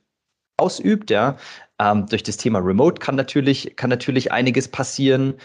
ausübt. 0.60 1.10
Ja. 1.10 1.38
Ähm, 1.80 2.06
durch 2.08 2.24
das 2.24 2.38
Thema 2.38 2.60
Remote 2.60 3.00
kann 3.00 3.16
natürlich, 3.16 3.76
kann 3.76 3.90
natürlich 3.90 4.32
einiges 4.32 4.68
passieren. 4.68 5.36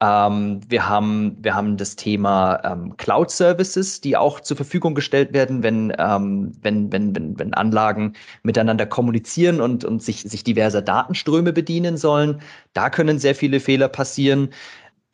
Ähm, 0.00 0.60
wir, 0.68 0.88
haben, 0.88 1.36
wir 1.40 1.54
haben 1.54 1.76
das 1.76 1.96
Thema 1.96 2.60
ähm, 2.64 2.96
Cloud 2.96 3.30
Services, 3.30 4.00
die 4.00 4.16
auch 4.16 4.40
zur 4.40 4.56
Verfügung 4.56 4.94
gestellt 4.94 5.32
werden, 5.32 5.62
wenn, 5.62 5.92
ähm, 5.98 6.52
wenn, 6.62 6.92
wenn, 6.92 7.14
wenn, 7.14 7.38
wenn 7.38 7.54
Anlagen 7.54 8.14
miteinander 8.42 8.86
kommunizieren 8.86 9.60
und, 9.60 9.84
und 9.84 10.02
sich, 10.02 10.22
sich 10.22 10.42
diverser 10.42 10.82
Datenströme 10.82 11.52
bedienen 11.52 11.96
sollen. 11.96 12.40
Da 12.72 12.90
können 12.90 13.18
sehr 13.18 13.34
viele 13.34 13.60
Fehler 13.60 13.88
passieren. 13.88 14.50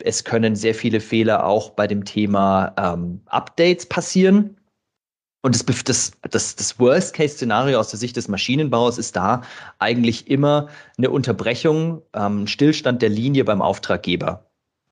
Es 0.02 0.24
können 0.24 0.56
sehr 0.56 0.74
viele 0.74 1.00
Fehler 1.00 1.44
auch 1.44 1.70
bei 1.70 1.86
dem 1.86 2.04
Thema 2.04 2.72
ähm, 2.78 3.20
Updates 3.26 3.86
passieren. 3.86 4.56
Und 5.42 5.54
das, 5.54 5.64
das, 5.84 6.12
das, 6.22 6.56
das 6.56 6.78
Worst-Case-Szenario 6.78 7.78
aus 7.80 7.88
der 7.88 7.98
Sicht 7.98 8.16
des 8.16 8.28
Maschinenbaus 8.28 8.98
ist 8.98 9.16
da 9.16 9.42
eigentlich 9.78 10.28
immer 10.28 10.68
eine 10.98 11.10
Unterbrechung, 11.10 12.02
ähm, 12.12 12.46
Stillstand 12.46 13.00
der 13.00 13.08
Linie 13.08 13.44
beim 13.44 13.62
Auftraggeber. 13.62 14.49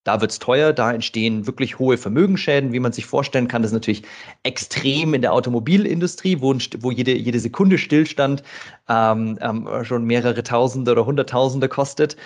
Da 0.08 0.22
wird 0.22 0.30
es 0.30 0.38
teuer, 0.38 0.72
da 0.72 0.90
entstehen 0.90 1.46
wirklich 1.46 1.78
hohe 1.78 1.98
Vermögensschäden, 1.98 2.72
wie 2.72 2.80
man 2.80 2.92
sich 2.92 3.04
vorstellen 3.04 3.46
kann. 3.46 3.60
Das 3.60 3.72
ist 3.72 3.74
natürlich 3.74 4.04
extrem 4.42 5.12
in 5.12 5.20
der 5.20 5.34
Automobilindustrie, 5.34 6.40
wo, 6.40 6.54
wo 6.80 6.90
jede, 6.90 7.12
jede 7.14 7.38
Sekunde 7.38 7.76
Stillstand 7.76 8.42
ähm, 8.88 9.38
ähm, 9.42 9.68
schon 9.82 10.04
mehrere 10.06 10.42
Tausende 10.42 10.92
oder 10.92 11.04
Hunderttausende 11.04 11.68
kostet. 11.68 12.16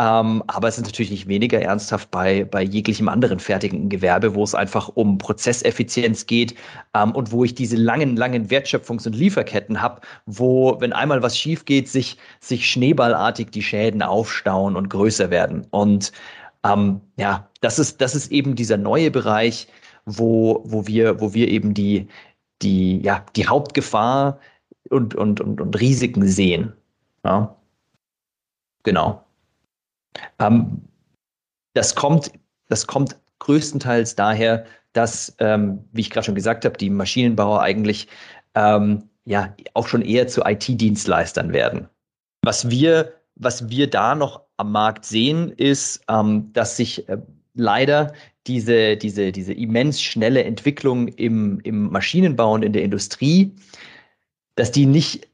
Ähm, 0.00 0.42
aber 0.48 0.66
es 0.66 0.78
ist 0.78 0.86
natürlich 0.86 1.12
nicht 1.12 1.28
weniger 1.28 1.60
ernsthaft 1.60 2.10
bei, 2.10 2.42
bei 2.42 2.60
jeglichem 2.62 3.08
anderen 3.08 3.38
fertigen 3.38 3.88
Gewerbe, 3.88 4.34
wo 4.34 4.42
es 4.42 4.56
einfach 4.56 4.88
um 4.88 5.18
Prozesseffizienz 5.18 6.26
geht 6.26 6.56
ähm, 6.94 7.12
und 7.12 7.30
wo 7.30 7.44
ich 7.44 7.54
diese 7.54 7.76
langen, 7.76 8.16
langen 8.16 8.48
Wertschöpfungs- 8.48 9.06
und 9.06 9.14
Lieferketten 9.14 9.80
habe, 9.80 10.00
wo, 10.26 10.80
wenn 10.80 10.92
einmal 10.92 11.22
was 11.22 11.38
schief 11.38 11.64
geht, 11.66 11.88
sich, 11.88 12.16
sich 12.40 12.68
schneeballartig 12.68 13.50
die 13.50 13.62
Schäden 13.62 14.02
aufstauen 14.02 14.74
und 14.74 14.90
größer 14.90 15.30
werden. 15.30 15.68
Und 15.70 16.10
ähm, 16.64 17.00
ja, 17.16 17.48
das 17.60 17.78
ist, 17.78 18.00
das 18.00 18.14
ist 18.14 18.30
eben 18.32 18.54
dieser 18.54 18.76
neue 18.76 19.10
Bereich, 19.10 19.68
wo, 20.04 20.62
wo 20.64 20.86
wir, 20.86 21.20
wo 21.20 21.34
wir 21.34 21.48
eben 21.48 21.74
die, 21.74 22.08
die, 22.62 23.00
ja, 23.00 23.24
die 23.36 23.46
Hauptgefahr 23.46 24.40
und, 24.90 25.14
und, 25.14 25.40
und, 25.40 25.60
und 25.60 25.80
Risiken 25.80 26.26
sehen. 26.26 26.72
Ja. 27.24 27.54
Genau. 28.82 29.24
Ähm, 30.38 30.82
das 31.74 31.94
kommt, 31.94 32.32
das 32.68 32.86
kommt 32.86 33.16
größtenteils 33.38 34.16
daher, 34.16 34.64
dass, 34.92 35.34
ähm, 35.38 35.84
wie 35.92 36.00
ich 36.00 36.10
gerade 36.10 36.26
schon 36.26 36.34
gesagt 36.34 36.64
habe, 36.64 36.76
die 36.76 36.90
Maschinenbauer 36.90 37.60
eigentlich 37.60 38.08
ähm, 38.54 39.08
ja 39.24 39.54
auch 39.74 39.86
schon 39.86 40.02
eher 40.02 40.26
zu 40.26 40.42
IT-Dienstleistern 40.42 41.52
werden. 41.52 41.88
Was 42.42 42.70
wir, 42.70 43.12
was 43.36 43.68
wir 43.68 43.88
da 43.90 44.14
noch 44.14 44.47
am 44.58 44.72
Markt 44.72 45.04
sehen, 45.04 45.52
ist, 45.56 46.02
ähm, 46.08 46.52
dass 46.52 46.76
sich 46.76 47.08
äh, 47.08 47.18
leider 47.54 48.12
diese, 48.46 48.96
diese, 48.96 49.32
diese 49.32 49.52
immens 49.52 50.00
schnelle 50.00 50.44
Entwicklung 50.44 51.08
im, 51.08 51.60
im 51.60 51.90
Maschinenbau 51.90 52.52
und 52.52 52.64
in 52.64 52.72
der 52.72 52.82
Industrie, 52.82 53.54
dass 54.56 54.72
die 54.72 54.86
nicht 54.86 55.28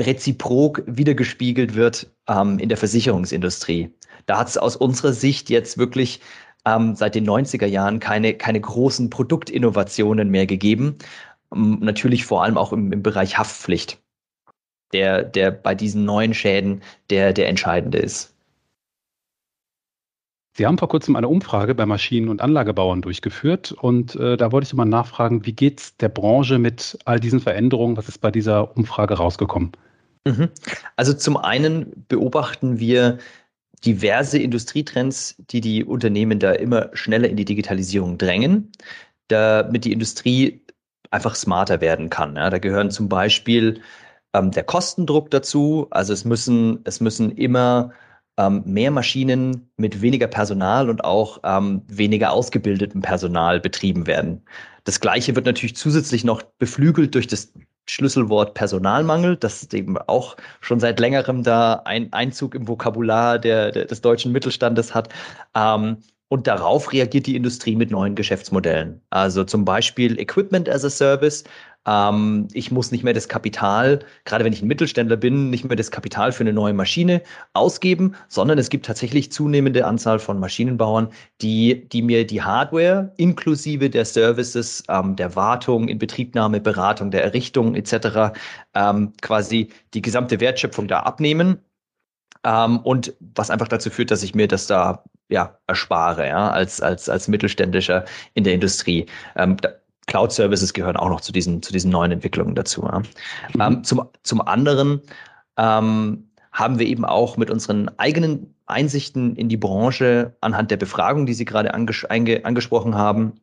reziprok 0.00 0.82
wiedergespiegelt 0.86 1.74
wird 1.74 2.10
ähm, 2.28 2.58
in 2.58 2.68
der 2.68 2.76
Versicherungsindustrie. 2.76 3.90
Da 4.26 4.38
hat 4.38 4.48
es 4.48 4.58
aus 4.58 4.76
unserer 4.76 5.12
Sicht 5.12 5.48
jetzt 5.48 5.78
wirklich 5.78 6.20
ähm, 6.66 6.94
seit 6.96 7.14
den 7.14 7.26
90er 7.26 7.66
Jahren 7.66 8.00
keine, 8.00 8.34
keine 8.34 8.60
großen 8.60 9.08
Produktinnovationen 9.08 10.28
mehr 10.28 10.46
gegeben. 10.46 10.98
Ähm, 11.54 11.78
natürlich 11.80 12.26
vor 12.26 12.42
allem 12.42 12.58
auch 12.58 12.72
im, 12.72 12.92
im 12.92 13.02
Bereich 13.02 13.38
Haftpflicht, 13.38 14.02
der, 14.92 15.22
der 15.22 15.50
bei 15.50 15.74
diesen 15.74 16.04
neuen 16.04 16.34
Schäden 16.34 16.82
der, 17.08 17.32
der 17.32 17.48
entscheidende 17.48 17.98
ist. 17.98 18.35
Sie 20.56 20.64
haben 20.64 20.78
vor 20.78 20.88
kurzem 20.88 21.16
eine 21.16 21.28
Umfrage 21.28 21.74
bei 21.74 21.84
Maschinen- 21.84 22.30
und 22.30 22.40
Anlagebauern 22.40 23.02
durchgeführt 23.02 23.72
und 23.72 24.16
äh, 24.16 24.38
da 24.38 24.52
wollte 24.52 24.68
ich 24.68 24.72
mal 24.72 24.86
nachfragen, 24.86 25.44
wie 25.44 25.52
geht 25.52 25.80
es 25.80 25.96
der 25.98 26.08
Branche 26.08 26.58
mit 26.58 26.98
all 27.04 27.20
diesen 27.20 27.40
Veränderungen? 27.40 27.98
Was 27.98 28.08
ist 28.08 28.22
bei 28.22 28.30
dieser 28.30 28.74
Umfrage 28.74 29.18
rausgekommen? 29.18 29.72
Mhm. 30.24 30.48
Also 30.96 31.12
zum 31.12 31.36
einen 31.36 32.06
beobachten 32.08 32.78
wir 32.78 33.18
diverse 33.84 34.38
Industrietrends, 34.38 35.36
die 35.50 35.60
die 35.60 35.84
Unternehmen 35.84 36.38
da 36.38 36.52
immer 36.52 36.88
schneller 36.94 37.28
in 37.28 37.36
die 37.36 37.44
Digitalisierung 37.44 38.16
drängen, 38.16 38.72
damit 39.28 39.84
die 39.84 39.92
Industrie 39.92 40.62
einfach 41.10 41.34
smarter 41.34 41.82
werden 41.82 42.08
kann. 42.08 42.36
Ja, 42.36 42.48
da 42.48 42.56
gehören 42.56 42.90
zum 42.90 43.10
Beispiel 43.10 43.82
ähm, 44.32 44.52
der 44.52 44.64
Kostendruck 44.64 45.30
dazu. 45.30 45.86
Also 45.90 46.14
es 46.14 46.24
müssen, 46.24 46.80
es 46.84 47.00
müssen 47.02 47.30
immer 47.32 47.92
ähm, 48.38 48.62
mehr 48.66 48.90
Maschinen 48.90 49.70
mit 49.76 50.02
weniger 50.02 50.26
Personal 50.26 50.90
und 50.90 51.04
auch 51.04 51.40
ähm, 51.44 51.82
weniger 51.88 52.32
ausgebildetem 52.32 53.02
Personal 53.02 53.60
betrieben 53.60 54.06
werden. 54.06 54.42
Das 54.84 55.00
Gleiche 55.00 55.34
wird 55.34 55.46
natürlich 55.46 55.76
zusätzlich 55.76 56.24
noch 56.24 56.42
beflügelt 56.58 57.14
durch 57.14 57.26
das 57.26 57.52
Schlüsselwort 57.88 58.54
Personalmangel, 58.54 59.36
das 59.36 59.72
eben 59.72 59.96
auch 59.96 60.36
schon 60.60 60.80
seit 60.80 60.98
längerem 61.00 61.42
da 61.42 61.82
ein 61.84 62.12
Einzug 62.12 62.54
im 62.54 62.66
Vokabular 62.68 63.38
der, 63.38 63.70
der 63.70 63.84
des 63.86 64.00
deutschen 64.00 64.32
Mittelstandes 64.32 64.94
hat. 64.94 65.08
Ähm, 65.54 65.98
und 66.28 66.48
darauf 66.48 66.92
reagiert 66.92 67.26
die 67.26 67.36
Industrie 67.36 67.76
mit 67.76 67.92
neuen 67.92 68.16
Geschäftsmodellen. 68.16 69.00
Also 69.10 69.44
zum 69.44 69.64
Beispiel 69.64 70.18
Equipment 70.18 70.68
as 70.68 70.84
a 70.84 70.90
Service. 70.90 71.44
Ähm, 71.86 72.48
ich 72.52 72.70
muss 72.70 72.90
nicht 72.90 73.04
mehr 73.04 73.14
das 73.14 73.28
Kapital, 73.28 74.00
gerade 74.24 74.44
wenn 74.44 74.52
ich 74.52 74.62
ein 74.62 74.68
Mittelständler 74.68 75.16
bin, 75.16 75.50
nicht 75.50 75.64
mehr 75.64 75.76
das 75.76 75.90
Kapital 75.90 76.32
für 76.32 76.42
eine 76.42 76.52
neue 76.52 76.74
Maschine 76.74 77.22
ausgeben, 77.52 78.14
sondern 78.28 78.58
es 78.58 78.68
gibt 78.68 78.86
tatsächlich 78.86 79.32
zunehmende 79.32 79.86
Anzahl 79.86 80.18
von 80.18 80.40
Maschinenbauern, 80.40 81.08
die, 81.40 81.88
die 81.88 82.02
mir 82.02 82.26
die 82.26 82.42
Hardware 82.42 83.12
inklusive 83.16 83.88
der 83.90 84.04
Services, 84.04 84.82
ähm, 84.88 85.16
der 85.16 85.36
Wartung, 85.36 85.88
Inbetriebnahme, 85.88 86.60
Beratung, 86.60 87.10
der 87.10 87.24
Errichtung 87.24 87.74
etc. 87.74 88.36
Ähm, 88.74 89.12
quasi 89.22 89.68
die 89.94 90.02
gesamte 90.02 90.40
Wertschöpfung 90.40 90.88
da 90.88 91.00
abnehmen 91.00 91.58
ähm, 92.44 92.78
und 92.80 93.14
was 93.34 93.50
einfach 93.50 93.68
dazu 93.68 93.90
führt, 93.90 94.10
dass 94.10 94.22
ich 94.22 94.34
mir 94.34 94.48
das 94.48 94.66
da 94.66 95.04
ja 95.28 95.58
erspare, 95.66 96.28
ja, 96.28 96.50
als, 96.50 96.80
als, 96.80 97.08
als 97.08 97.28
Mittelständischer 97.28 98.04
in 98.34 98.44
der 98.44 98.54
Industrie. 98.54 99.06
Ähm, 99.34 99.56
Cloud 99.56 99.85
Services 100.32 100.72
gehören 100.72 100.96
auch 100.96 101.08
noch 101.08 101.20
zu 101.20 101.32
diesen, 101.32 101.62
zu 101.62 101.72
diesen 101.72 101.90
neuen 101.90 102.12
Entwicklungen 102.12 102.54
dazu. 102.54 102.82
Ja. 102.84 103.00
Mhm. 103.00 103.60
Ähm, 103.60 103.84
zum, 103.84 104.08
zum 104.22 104.40
anderen 104.40 105.00
ähm, 105.56 106.30
haben 106.52 106.78
wir 106.78 106.86
eben 106.86 107.04
auch 107.04 107.36
mit 107.36 107.50
unseren 107.50 107.90
eigenen 107.98 108.54
Einsichten 108.66 109.36
in 109.36 109.48
die 109.48 109.56
Branche 109.56 110.36
anhand 110.40 110.70
der 110.70 110.76
Befragung, 110.76 111.26
die 111.26 111.34
Sie 111.34 111.44
gerade 111.44 111.74
anges 111.74 112.04
angesprochen 112.04 112.94
haben, 112.94 113.40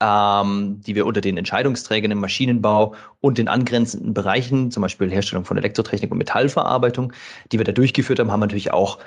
ähm, 0.00 0.80
die 0.80 0.94
wir 0.94 1.06
unter 1.06 1.20
den 1.20 1.36
Entscheidungsträgern 1.36 2.10
im 2.10 2.20
Maschinenbau 2.20 2.94
und 3.20 3.38
den 3.38 3.48
angrenzenden 3.48 4.14
Bereichen, 4.14 4.70
zum 4.70 4.82
Beispiel 4.82 5.10
Herstellung 5.10 5.44
von 5.44 5.56
Elektrotechnik 5.56 6.10
und 6.10 6.18
Metallverarbeitung, 6.18 7.12
die 7.50 7.58
wir 7.58 7.64
da 7.64 7.72
durchgeführt 7.72 8.18
haben, 8.18 8.30
haben 8.30 8.40
wir 8.40 8.46
natürlich 8.46 8.72
auch 8.72 8.98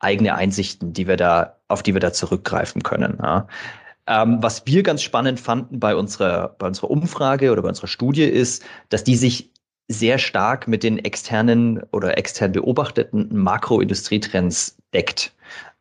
eigene 0.00 0.34
Einsichten, 0.34 0.92
die 0.92 1.06
wir 1.06 1.16
da, 1.16 1.56
auf 1.68 1.82
die 1.82 1.94
wir 1.94 2.00
da 2.00 2.12
zurückgreifen 2.12 2.82
können. 2.82 3.18
Ja. 3.22 3.46
Ähm, 4.06 4.38
was 4.40 4.66
wir 4.66 4.82
ganz 4.82 5.02
spannend 5.02 5.40
fanden 5.40 5.78
bei 5.80 5.94
unserer, 5.94 6.56
bei 6.58 6.66
unserer 6.66 6.90
Umfrage 6.90 7.52
oder 7.52 7.62
bei 7.62 7.68
unserer 7.68 7.86
Studie 7.86 8.24
ist, 8.24 8.64
dass 8.88 9.04
die 9.04 9.16
sich 9.16 9.50
sehr 9.88 10.18
stark 10.18 10.68
mit 10.68 10.84
den 10.84 10.98
externen 10.98 11.82
oder 11.92 12.16
extern 12.16 12.52
beobachteten 12.52 13.28
Makroindustrietrends 13.36 14.76
deckt. 14.94 15.32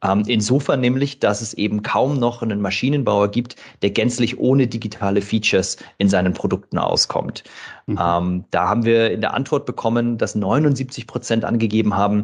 Ähm, 0.04 0.24
insofern 0.28 0.80
nämlich, 0.80 1.20
dass 1.20 1.42
es 1.42 1.54
eben 1.54 1.84
kaum 1.84 2.18
noch 2.20 2.42
einen 2.42 2.62
Maschinenbauer 2.62 3.30
gibt, 3.30 3.56
der 3.82 3.92
gänzlich 3.92 4.40
ohne 4.40 4.66
digitale 4.66 5.22
Features 5.22 5.78
in 5.98 6.10
seinen 6.10 6.34
Produkten 6.34 6.78
auskommt. 6.78 7.44
Mhm. 7.86 8.00
Ähm, 8.02 8.46
da 8.52 8.68
haben 8.68 8.86
wir 8.86 9.12
in 9.12 9.22
der 9.22 9.34
Antwort 9.34 9.66
bekommen, 9.66 10.18
dass 10.18 10.36
79 10.36 11.06
Prozent 11.06 11.46
angegeben 11.46 11.96
haben, 11.96 12.24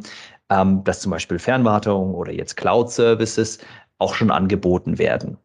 ähm, 0.49 0.83
dass 0.85 1.01
zum 1.01 1.11
Beispiel 1.11 1.37
Fernwartung 1.37 2.15
oder 2.15 2.31
jetzt 2.31 2.55
Cloud-Services 2.55 3.59
auch 3.99 4.15
schon 4.15 4.31
angeboten 4.31 4.97
werden. 4.97 5.37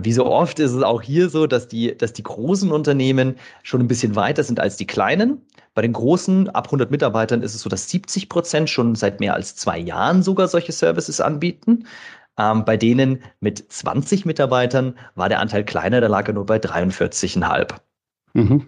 Wie 0.00 0.12
so 0.12 0.26
oft 0.26 0.58
ist 0.58 0.72
es 0.72 0.82
auch 0.82 1.02
hier 1.02 1.28
so, 1.28 1.46
dass 1.46 1.68
die, 1.68 1.96
dass 1.96 2.12
die 2.12 2.22
großen 2.22 2.72
Unternehmen 2.72 3.36
schon 3.62 3.80
ein 3.80 3.88
bisschen 3.88 4.16
weiter 4.16 4.42
sind 4.42 4.58
als 4.58 4.76
die 4.76 4.86
kleinen. 4.86 5.40
Bei 5.74 5.82
den 5.82 5.92
großen, 5.92 6.48
ab 6.50 6.66
100 6.66 6.90
Mitarbeitern, 6.90 7.42
ist 7.42 7.54
es 7.54 7.62
so, 7.62 7.68
dass 7.68 7.88
70 7.88 8.28
Prozent 8.28 8.70
schon 8.70 8.94
seit 8.94 9.20
mehr 9.20 9.34
als 9.34 9.54
zwei 9.56 9.78
Jahren 9.78 10.22
sogar 10.22 10.48
solche 10.48 10.72
Services 10.72 11.20
anbieten. 11.20 11.86
Ähm, 12.36 12.64
bei 12.64 12.76
denen 12.76 13.22
mit 13.40 13.72
20 13.72 14.26
Mitarbeitern 14.26 14.98
war 15.14 15.28
der 15.28 15.40
Anteil 15.40 15.64
kleiner, 15.64 16.00
da 16.00 16.08
lag 16.08 16.26
er 16.26 16.34
nur 16.34 16.46
bei 16.46 16.56
43,5. 16.56 17.74
Mhm. 18.32 18.66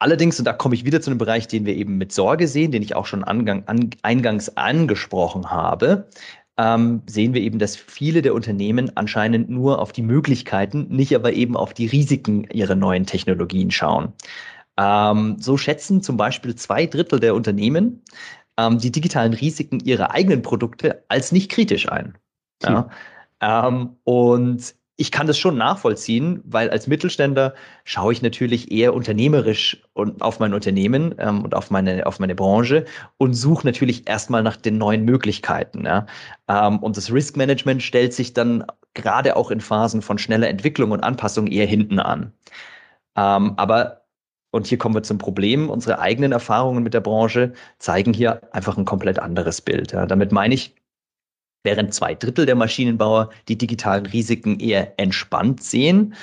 Allerdings, 0.00 0.38
und 0.38 0.44
da 0.44 0.52
komme 0.52 0.74
ich 0.74 0.84
wieder 0.84 1.00
zu 1.00 1.10
einem 1.10 1.18
Bereich, 1.18 1.46
den 1.46 1.64
wir 1.64 1.74
eben 1.74 1.96
mit 1.96 2.12
Sorge 2.12 2.48
sehen, 2.48 2.72
den 2.72 2.82
ich 2.82 2.96
auch 2.96 3.06
schon 3.06 3.24
angang, 3.24 3.62
an, 3.66 3.90
eingangs 4.02 4.56
angesprochen 4.56 5.50
habe, 5.50 6.08
ähm, 6.56 7.02
sehen 7.06 7.34
wir 7.34 7.40
eben, 7.40 7.58
dass 7.58 7.76
viele 7.76 8.22
der 8.22 8.34
Unternehmen 8.34 8.96
anscheinend 8.96 9.50
nur 9.50 9.80
auf 9.80 9.92
die 9.92 10.02
Möglichkeiten, 10.02 10.86
nicht 10.88 11.14
aber 11.14 11.32
eben 11.32 11.56
auf 11.56 11.74
die 11.74 11.86
Risiken 11.86 12.44
ihrer 12.52 12.74
neuen 12.74 13.06
Technologien 13.06 13.70
schauen. 13.70 14.12
Ähm, 14.76 15.36
so 15.40 15.56
schätzen 15.56 16.02
zum 16.02 16.16
Beispiel 16.16 16.54
zwei 16.54 16.86
Drittel 16.86 17.20
der 17.20 17.34
Unternehmen 17.34 18.02
ähm, 18.58 18.78
die 18.78 18.92
digitalen 18.92 19.34
Risiken 19.34 19.80
ihrer 19.80 20.12
eigenen 20.12 20.42
Produkte 20.42 21.04
als 21.08 21.32
nicht 21.32 21.50
kritisch 21.50 21.88
ein. 21.88 22.16
Ja? 22.62 22.88
Ähm, 23.40 23.96
und 24.04 24.74
ich 24.96 25.10
kann 25.10 25.26
das 25.26 25.38
schon 25.38 25.56
nachvollziehen, 25.56 26.40
weil 26.44 26.70
als 26.70 26.86
Mittelständler 26.86 27.54
schaue 27.84 28.12
ich 28.12 28.22
natürlich 28.22 28.70
eher 28.70 28.94
unternehmerisch 28.94 29.82
und 29.92 30.22
auf 30.22 30.38
mein 30.38 30.54
Unternehmen 30.54 31.14
ähm, 31.18 31.42
und 31.42 31.54
auf 31.54 31.70
meine, 31.70 32.06
auf 32.06 32.20
meine 32.20 32.34
Branche 32.36 32.84
und 33.16 33.34
suche 33.34 33.66
natürlich 33.66 34.08
erstmal 34.08 34.42
nach 34.44 34.56
den 34.56 34.78
neuen 34.78 35.04
Möglichkeiten. 35.04 35.84
Ja? 35.84 36.06
Ähm, 36.48 36.78
und 36.78 36.96
das 36.96 37.12
Risk 37.12 37.36
Management 37.36 37.82
stellt 37.82 38.14
sich 38.14 38.34
dann 38.34 38.64
gerade 38.94 39.36
auch 39.36 39.50
in 39.50 39.60
Phasen 39.60 40.00
von 40.00 40.18
schneller 40.18 40.48
Entwicklung 40.48 40.92
und 40.92 41.02
Anpassung 41.02 41.48
eher 41.48 41.66
hinten 41.66 41.98
an. 41.98 42.32
Ähm, 43.16 43.54
aber 43.56 44.04
und 44.52 44.68
hier 44.68 44.78
kommen 44.78 44.94
wir 44.94 45.02
zum 45.02 45.18
Problem. 45.18 45.68
Unsere 45.68 45.98
eigenen 45.98 46.30
Erfahrungen 46.30 46.84
mit 46.84 46.94
der 46.94 47.00
Branche 47.00 47.54
zeigen 47.80 48.12
hier 48.12 48.40
einfach 48.54 48.78
ein 48.78 48.84
komplett 48.84 49.18
anderes 49.18 49.60
Bild. 49.60 49.90
Ja. 49.90 50.06
Damit 50.06 50.30
meine 50.30 50.54
ich, 50.54 50.76
während 51.64 51.92
zwei 51.92 52.14
Drittel 52.14 52.46
der 52.46 52.54
Maschinenbauer 52.54 53.30
die 53.48 53.58
digitalen 53.58 54.06
Risiken 54.06 54.60
eher 54.60 54.98
entspannt 54.98 55.62
sehen, 55.62 56.14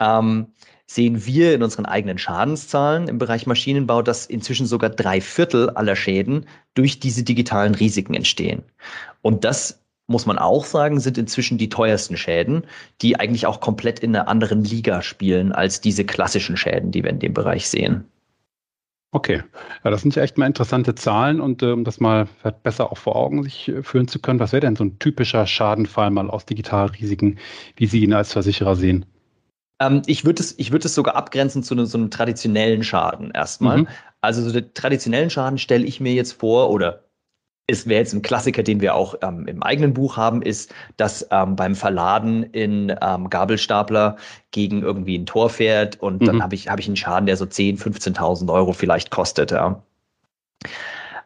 ähm, 0.00 0.48
sehen 0.86 1.26
wir 1.26 1.54
in 1.54 1.62
unseren 1.62 1.86
eigenen 1.86 2.18
Schadenszahlen 2.18 3.08
im 3.08 3.18
Bereich 3.18 3.46
Maschinenbau, 3.46 4.02
dass 4.02 4.26
inzwischen 4.26 4.66
sogar 4.66 4.90
drei 4.90 5.20
Viertel 5.20 5.70
aller 5.70 5.96
Schäden 5.96 6.46
durch 6.74 7.00
diese 7.00 7.22
digitalen 7.22 7.74
Risiken 7.74 8.14
entstehen. 8.14 8.62
Und 9.22 9.44
das 9.44 9.82
muss 10.06 10.26
man 10.26 10.38
auch 10.38 10.64
sagen, 10.64 11.00
sind 11.00 11.18
inzwischen 11.18 11.58
die 11.58 11.68
teuersten 11.68 12.16
Schäden, 12.16 12.64
die 13.02 13.18
eigentlich 13.18 13.46
auch 13.46 13.60
komplett 13.60 13.98
in 13.98 14.14
einer 14.14 14.28
anderen 14.28 14.64
Liga 14.64 15.02
spielen 15.02 15.52
als 15.52 15.80
diese 15.80 16.04
klassischen 16.04 16.56
Schäden, 16.56 16.92
die 16.92 17.02
wir 17.02 17.10
in 17.10 17.18
dem 17.18 17.34
Bereich 17.34 17.68
sehen. 17.68 18.04
Okay, 19.16 19.42
ja, 19.82 19.90
das 19.90 20.02
sind 20.02 20.14
ja 20.14 20.22
echt 20.22 20.36
mal 20.36 20.44
interessante 20.44 20.94
Zahlen 20.94 21.40
und 21.40 21.62
äh, 21.62 21.70
um 21.72 21.84
das 21.84 22.00
mal 22.00 22.28
besser 22.62 22.92
auch 22.92 22.98
vor 22.98 23.16
Augen 23.16 23.42
sich 23.44 23.66
äh, 23.66 23.82
führen 23.82 24.08
zu 24.08 24.18
können, 24.18 24.40
was 24.40 24.52
wäre 24.52 24.60
denn 24.60 24.76
so 24.76 24.84
ein 24.84 24.98
typischer 24.98 25.46
Schadenfall 25.46 26.10
mal 26.10 26.28
aus 26.28 26.44
Digitalrisiken, 26.44 27.38
wie 27.76 27.86
Sie 27.86 28.04
ihn 28.04 28.12
als 28.12 28.34
Versicherer 28.34 28.76
sehen? 28.76 29.06
Ähm, 29.80 30.02
ich 30.04 30.26
würde 30.26 30.42
es, 30.42 30.58
ich 30.58 30.70
würde 30.70 30.86
es 30.86 30.94
sogar 30.94 31.16
abgrenzen 31.16 31.62
zu 31.62 31.72
einem, 31.72 31.86
so 31.86 31.96
einem 31.96 32.10
traditionellen 32.10 32.84
Schaden 32.84 33.30
erstmal. 33.30 33.78
Mhm. 33.78 33.88
Also 34.20 34.42
so 34.42 34.52
den 34.52 34.74
traditionellen 34.74 35.30
Schaden 35.30 35.56
stelle 35.56 35.86
ich 35.86 35.98
mir 35.98 36.12
jetzt 36.12 36.32
vor 36.32 36.68
oder 36.68 37.05
es 37.68 37.86
wäre 37.86 38.00
jetzt 38.00 38.12
ein 38.12 38.22
Klassiker, 38.22 38.62
den 38.62 38.80
wir 38.80 38.94
auch 38.94 39.16
ähm, 39.22 39.46
im 39.46 39.62
eigenen 39.62 39.92
Buch 39.92 40.16
haben, 40.16 40.42
ist, 40.42 40.72
dass 40.96 41.26
ähm, 41.30 41.56
beim 41.56 41.74
Verladen 41.74 42.44
in 42.44 42.94
ähm, 43.02 43.28
Gabelstapler 43.28 44.16
gegen 44.52 44.82
irgendwie 44.82 45.18
ein 45.18 45.26
Tor 45.26 45.50
fährt 45.50 46.00
und 46.00 46.22
mhm. 46.22 46.26
dann 46.26 46.42
habe 46.42 46.54
ich, 46.54 46.68
hab 46.68 46.78
ich 46.78 46.86
einen 46.86 46.96
Schaden, 46.96 47.26
der 47.26 47.36
so 47.36 47.44
10.000, 47.44 48.16
15.000 48.16 48.52
Euro 48.52 48.72
vielleicht 48.72 49.10
kostet. 49.10 49.50
Ja. 49.50 49.82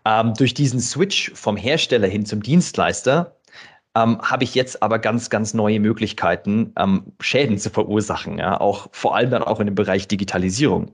Ähm, 0.06 0.32
durch 0.34 0.54
diesen 0.54 0.80
Switch 0.80 1.30
vom 1.34 1.56
Hersteller 1.56 2.08
hin 2.08 2.24
zum 2.24 2.42
Dienstleister 2.42 3.36
ähm, 3.94 4.20
habe 4.22 4.44
ich 4.44 4.54
jetzt 4.54 4.82
aber 4.82 4.98
ganz, 4.98 5.28
ganz 5.28 5.52
neue 5.52 5.78
Möglichkeiten, 5.78 6.72
ähm, 6.78 7.12
Schäden 7.20 7.58
zu 7.58 7.68
verursachen, 7.68 8.38
ja, 8.38 8.58
auch 8.58 8.88
vor 8.92 9.14
allem 9.14 9.30
dann 9.30 9.42
auch 9.42 9.60
in 9.60 9.66
dem 9.66 9.74
Bereich 9.74 10.08
Digitalisierung. 10.08 10.92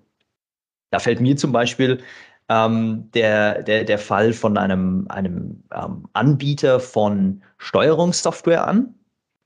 Da 0.91 0.99
fällt 0.99 1.21
mir 1.21 1.37
zum 1.37 1.53
Beispiel 1.53 2.01
ähm, 2.49 3.11
der, 3.13 3.63
der, 3.63 3.85
der 3.85 3.99
Fall 3.99 4.33
von 4.33 4.57
einem, 4.57 5.07
einem 5.09 5.63
ähm, 5.75 6.09
Anbieter 6.13 6.81
von 6.81 7.43
Steuerungssoftware 7.59 8.67
an 8.67 8.95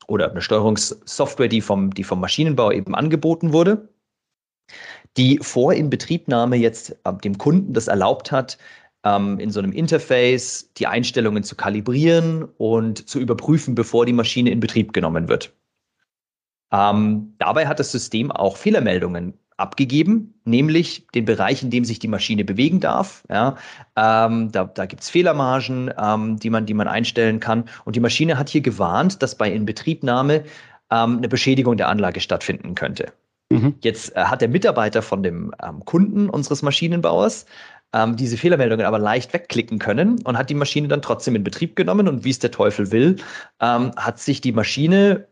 oder 0.07 0.30
eine 0.30 0.42
Steuerungssoftware, 0.42 1.49
die 1.49 1.61
vom, 1.61 1.95
die 1.95 2.04
vom 2.04 2.21
Maschinenbau 2.21 2.73
eben 2.73 2.95
angeboten 2.95 3.52
wurde, 3.52 3.88
die 5.16 5.38
vor 5.38 5.73
Inbetriebnahme 5.73 6.57
jetzt 6.57 6.97
äh, 7.04 7.12
dem 7.25 7.38
Kunden 7.38 7.73
das 7.73 7.88
erlaubt 7.88 8.33
hat, 8.33 8.59
ähm, 9.04 9.38
in 9.38 9.50
so 9.50 9.61
einem 9.61 9.73
Interface 9.73 10.73
die 10.75 10.87
Einstellungen 10.87 11.42
zu 11.42 11.57
kalibrieren 11.57 12.45
und 12.59 13.09
zu 13.09 13.19
überprüfen, 13.19 13.75
bevor 13.75 14.04
die 14.04 14.12
Maschine 14.12 14.50
in 14.50 14.61
Betrieb 14.61 14.92
genommen 14.92 15.28
wird. 15.28 15.54
Ähm, 16.73 17.35
dabei 17.38 17.66
hat 17.66 17.80
das 17.80 17.90
System 17.90 18.30
auch 18.30 18.57
Fehlermeldungen 18.57 19.39
abgegeben, 19.60 20.34
nämlich 20.44 21.06
den 21.14 21.24
Bereich, 21.24 21.62
in 21.62 21.70
dem 21.70 21.84
sich 21.84 21.98
die 21.98 22.08
Maschine 22.08 22.44
bewegen 22.44 22.80
darf. 22.80 23.22
Ja, 23.28 23.56
ähm, 23.96 24.50
da 24.52 24.64
da 24.64 24.86
gibt 24.86 25.02
es 25.02 25.10
Fehlermargen, 25.10 25.92
ähm, 25.98 26.38
die, 26.38 26.50
man, 26.50 26.66
die 26.66 26.74
man 26.74 26.88
einstellen 26.88 27.40
kann. 27.40 27.64
Und 27.84 27.96
die 27.96 28.00
Maschine 28.00 28.38
hat 28.38 28.48
hier 28.48 28.62
gewarnt, 28.62 29.22
dass 29.22 29.34
bei 29.34 29.50
Inbetriebnahme 29.52 30.44
ähm, 30.90 31.18
eine 31.18 31.28
Beschädigung 31.28 31.76
der 31.76 31.88
Anlage 31.88 32.20
stattfinden 32.20 32.74
könnte. 32.74 33.12
Mhm. 33.50 33.74
Jetzt 33.82 34.16
äh, 34.16 34.24
hat 34.24 34.40
der 34.40 34.48
Mitarbeiter 34.48 35.02
von 35.02 35.22
dem 35.22 35.52
ähm, 35.62 35.84
Kunden 35.84 36.30
unseres 36.30 36.62
Maschinenbauers 36.62 37.46
ähm, 37.92 38.16
diese 38.16 38.36
Fehlermeldungen 38.36 38.86
aber 38.86 38.99
leicht 38.99 39.32
wegklicken 39.32 39.78
können 39.78 40.20
und 40.23 40.38
hat 40.38 40.50
die 40.50 40.54
Maschine 40.54 40.88
dann 40.88 41.02
trotzdem 41.02 41.34
in 41.34 41.44
Betrieb 41.44 41.76
genommen. 41.76 42.08
Und 42.08 42.25
wie 42.25 42.30
es 42.30 42.38
der 42.38 42.52
Teufel 42.52 42.92
will, 42.92 43.16
ähm, 43.60 43.90
hat 43.96 44.20
sich 44.20 44.40
die 44.40 44.52
Maschine 44.52 45.26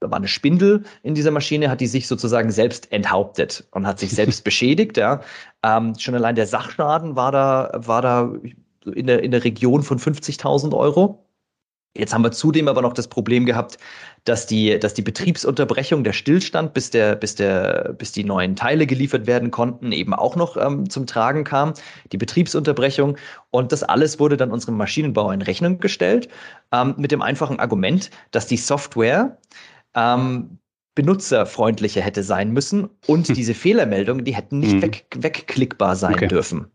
da 0.00 0.10
war 0.10 0.18
eine 0.18 0.28
Spindel 0.28 0.84
in 1.02 1.14
dieser 1.14 1.30
Maschine, 1.30 1.70
hat 1.70 1.80
die 1.80 1.86
sich 1.86 2.06
sozusagen 2.08 2.50
selbst 2.50 2.92
enthauptet 2.92 3.66
und 3.70 3.86
hat 3.86 3.98
sich 3.98 4.10
selbst 4.10 4.44
beschädigt. 4.44 4.96
Ja. 4.96 5.20
Ähm, 5.62 5.94
schon 5.98 6.14
allein 6.14 6.34
der 6.34 6.46
Sachschaden 6.46 7.16
war 7.16 7.32
da, 7.32 7.70
war 7.74 8.02
da 8.02 8.32
in 8.94 9.06
der, 9.06 9.22
in 9.22 9.30
der 9.30 9.44
Region 9.44 9.82
von 9.82 9.98
50.000 9.98 10.76
Euro. 10.76 11.24
Jetzt 11.96 12.12
haben 12.12 12.24
wir 12.24 12.32
zudem 12.32 12.66
aber 12.66 12.82
noch 12.82 12.92
das 12.92 13.06
Problem 13.06 13.46
gehabt, 13.46 13.78
dass 14.24 14.46
die, 14.46 14.80
dass 14.80 14.94
die 14.94 15.02
Betriebsunterbrechung, 15.02 16.02
der 16.02 16.12
Stillstand, 16.12 16.74
bis, 16.74 16.90
der, 16.90 17.14
bis, 17.14 17.36
der, 17.36 17.94
bis 17.96 18.10
die 18.10 18.24
neuen 18.24 18.56
Teile 18.56 18.86
geliefert 18.86 19.28
werden 19.28 19.52
konnten, 19.52 19.92
eben 19.92 20.12
auch 20.12 20.34
noch 20.34 20.56
ähm, 20.56 20.90
zum 20.90 21.06
Tragen 21.06 21.44
kam. 21.44 21.74
Die 22.10 22.18
Betriebsunterbrechung. 22.18 23.16
Und 23.50 23.70
das 23.70 23.84
alles 23.84 24.18
wurde 24.18 24.36
dann 24.36 24.50
unserem 24.50 24.76
Maschinenbauer 24.76 25.32
in 25.32 25.42
Rechnung 25.42 25.78
gestellt, 25.78 26.28
ähm, 26.72 26.94
mit 26.96 27.12
dem 27.12 27.22
einfachen 27.22 27.60
Argument, 27.60 28.10
dass 28.32 28.48
die 28.48 28.56
Software 28.56 29.38
ähm, 29.94 30.58
benutzerfreundlicher 30.94 32.00
hätte 32.00 32.22
sein 32.22 32.52
müssen 32.52 32.88
und 33.06 33.28
hm. 33.28 33.34
diese 33.36 33.54
Fehlermeldungen, 33.54 34.24
die 34.24 34.34
hätten 34.34 34.60
nicht 34.60 34.74
hm. 34.74 34.82
weg, 34.82 35.06
wegklickbar 35.16 35.96
sein 35.96 36.14
okay. 36.14 36.28
dürfen. 36.28 36.66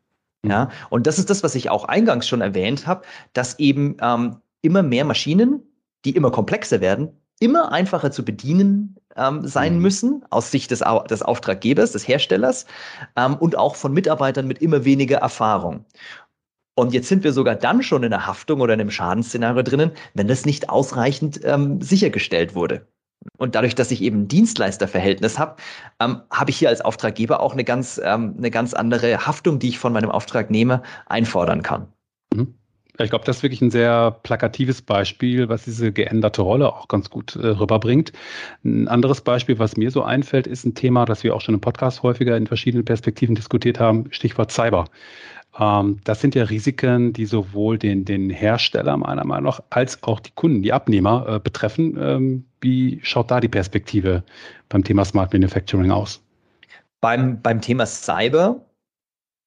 Hm. 0.44 0.52
Ja, 0.52 0.70
und 0.90 1.08
das 1.08 1.20
ist 1.20 1.30
das, 1.30 1.44
was 1.44 1.56
ich 1.56 1.70
auch 1.70 1.86
eingangs 1.86 2.28
schon 2.28 2.42
erwähnt 2.42 2.88
habe, 2.88 3.04
dass 3.34 3.60
eben 3.60 3.98
ähm, 4.02 4.38
immer 4.62 4.84
mehr 4.84 5.06
Maschinen, 5.06 5.64
die 6.06 6.16
immer 6.16 6.32
komplexer 6.32 6.82
werden, 6.82 7.10
immer 7.40 7.72
einfacher 7.72 8.12
zu 8.12 8.24
bedienen 8.24 8.96
ähm, 9.16 9.48
sein 9.48 9.76
mhm. 9.76 9.82
müssen, 9.82 10.26
aus 10.30 10.52
Sicht 10.52 10.72
des, 10.72 10.84
des 11.10 11.22
Auftraggebers, 11.22 11.94
des 11.94 12.08
Herstellers 12.08 12.66
ähm, 13.16 13.36
und 13.36 13.58
auch 13.58 13.76
von 13.76 13.94
Mitarbeitern 13.94 14.48
mit 14.48 14.62
immer 14.62 14.86
weniger 14.86 15.18
Erfahrung. 15.18 15.86
Und 16.76 16.94
jetzt 16.94 17.10
sind 17.10 17.24
wir 17.24 17.34
sogar 17.34 17.56
dann 17.56 17.84
schon 17.84 18.04
in 18.04 18.12
der 18.12 18.26
Haftung 18.26 18.62
oder 18.62 18.74
in 18.74 18.82
einem 18.82 18.92
Schadensszenario 18.92 19.64
drinnen, 19.64 19.92
wenn 20.14 20.28
das 20.28 20.46
nicht 20.46 20.70
ausreichend 20.70 21.42
ähm, 21.44 21.82
sichergestellt 21.82 22.56
wurde. 22.56 22.88
Und 23.38 23.56
dadurch, 23.56 23.76
dass 23.76 23.92
ich 23.92 24.02
eben 24.02 24.22
ein 24.22 24.28
Dienstleisterverhältnis 24.28 25.38
habe, 25.40 25.56
ähm, 26.00 26.22
habe 26.32 26.52
ich 26.52 26.58
hier 26.58 26.70
als 26.70 26.82
Auftraggeber 26.82 27.42
auch 27.42 27.54
eine 27.54 27.64
ganz, 27.64 28.00
ähm, 28.04 28.36
eine 28.38 28.52
ganz 28.52 28.74
andere 28.74 29.26
Haftung, 29.26 29.60
die 29.60 29.70
ich 29.70 29.80
von 29.80 29.94
meinem 29.94 30.12
Auftragnehmer 30.12 30.84
einfordern 31.08 31.62
kann. 31.62 31.88
Mhm. 32.34 32.56
Ich 33.02 33.10
glaube, 33.10 33.24
das 33.24 33.38
ist 33.38 33.44
wirklich 33.44 33.62
ein 33.62 33.72
sehr 33.72 34.12
plakatives 34.12 34.82
Beispiel, 34.82 35.48
was 35.48 35.64
diese 35.64 35.94
geänderte 35.94 36.42
Rolle 36.42 36.74
auch 36.74 36.90
ganz 36.90 37.10
gut 37.10 37.38
äh, 37.38 37.48
rüberbringt. 37.48 38.12
Ein 38.66 38.90
anderes 38.90 39.22
Beispiel, 39.22 39.58
was 39.58 39.78
mir 39.78 39.90
so 39.90 40.04
einfällt, 40.04 40.48
ist 40.48 40.66
ein 40.66 40.76
Thema, 40.76 41.06
das 41.06 41.24
wir 41.24 41.34
auch 41.34 41.40
schon 41.40 41.56
im 41.56 41.62
Podcast 41.62 42.04
häufiger 42.04 42.36
in 42.36 42.46
verschiedenen 42.46 42.84
Perspektiven 42.84 43.36
diskutiert 43.36 43.80
haben, 43.80 44.12
Stichwort 44.12 44.52
Cyber. 44.52 44.86
Ähm, 45.58 46.00
das 46.04 46.22
sind 46.22 46.36
ja 46.36 46.44
Risiken, 46.44 47.14
die 47.14 47.26
sowohl 47.26 47.78
den, 47.78 48.06
den 48.06 48.30
Hersteller 48.30 48.98
meiner 48.98 49.26
Meinung 49.26 49.46
nach 49.46 49.62
als 49.70 50.04
auch 50.04 50.20
die 50.20 50.32
Kunden, 50.32 50.62
die 50.62 50.74
Abnehmer 50.74 51.26
äh, 51.28 51.40
betreffen. 51.40 51.98
Ähm, 52.00 52.46
wie 52.62 53.00
schaut 53.04 53.32
da 53.32 53.40
die 53.40 53.48
Perspektive 53.48 54.24
beim 54.68 54.84
Thema 54.84 55.06
Smart 55.06 55.34
Manufacturing 55.34 55.92
aus? 55.92 56.22
Beim, 57.02 57.42
beim 57.42 57.62
Thema 57.62 57.86
Cyber, 57.86 58.66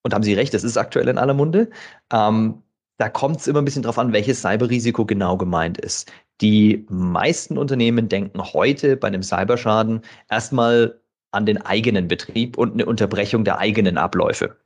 und 0.03 0.15
haben 0.15 0.25
Sie 0.25 0.35
recht, 0.35 0.55
das 0.55 0.65
ist 0.65 0.77
aktuell 0.77 1.09
in 1.09 1.19
aller 1.19 1.35
Munde, 1.35 1.71
ähm, 2.13 2.63
da 2.99 3.09
kommt 3.09 3.41
es 3.41 3.49
immer 3.49 3.61
ein 3.61 3.65
bisschen 3.65 3.83
drauf 3.83 3.99
an, 3.99 4.13
welches 4.13 4.43
Cyberrisiko 4.43 5.05
genau 5.05 5.37
gemeint 5.37 5.79
ist. 5.79 6.11
Die 6.41 6.87
meisten 6.89 7.59
Unternehmen 7.59 8.09
denken 8.09 8.41
heute 8.41 8.97
bei 8.97 9.09
einem 9.09 9.23
Cyberschaden 9.23 10.03
erstmal 10.31 11.01
an 11.31 11.47
den 11.47 11.61
eigenen 11.61 12.09
Betrieb 12.09 12.59
und 12.59 12.75
eine 12.75 12.87
Unterbrechung 12.87 13.45
der 13.45 13.59
eigenen 13.59 13.99
Abläufe. 13.99 14.57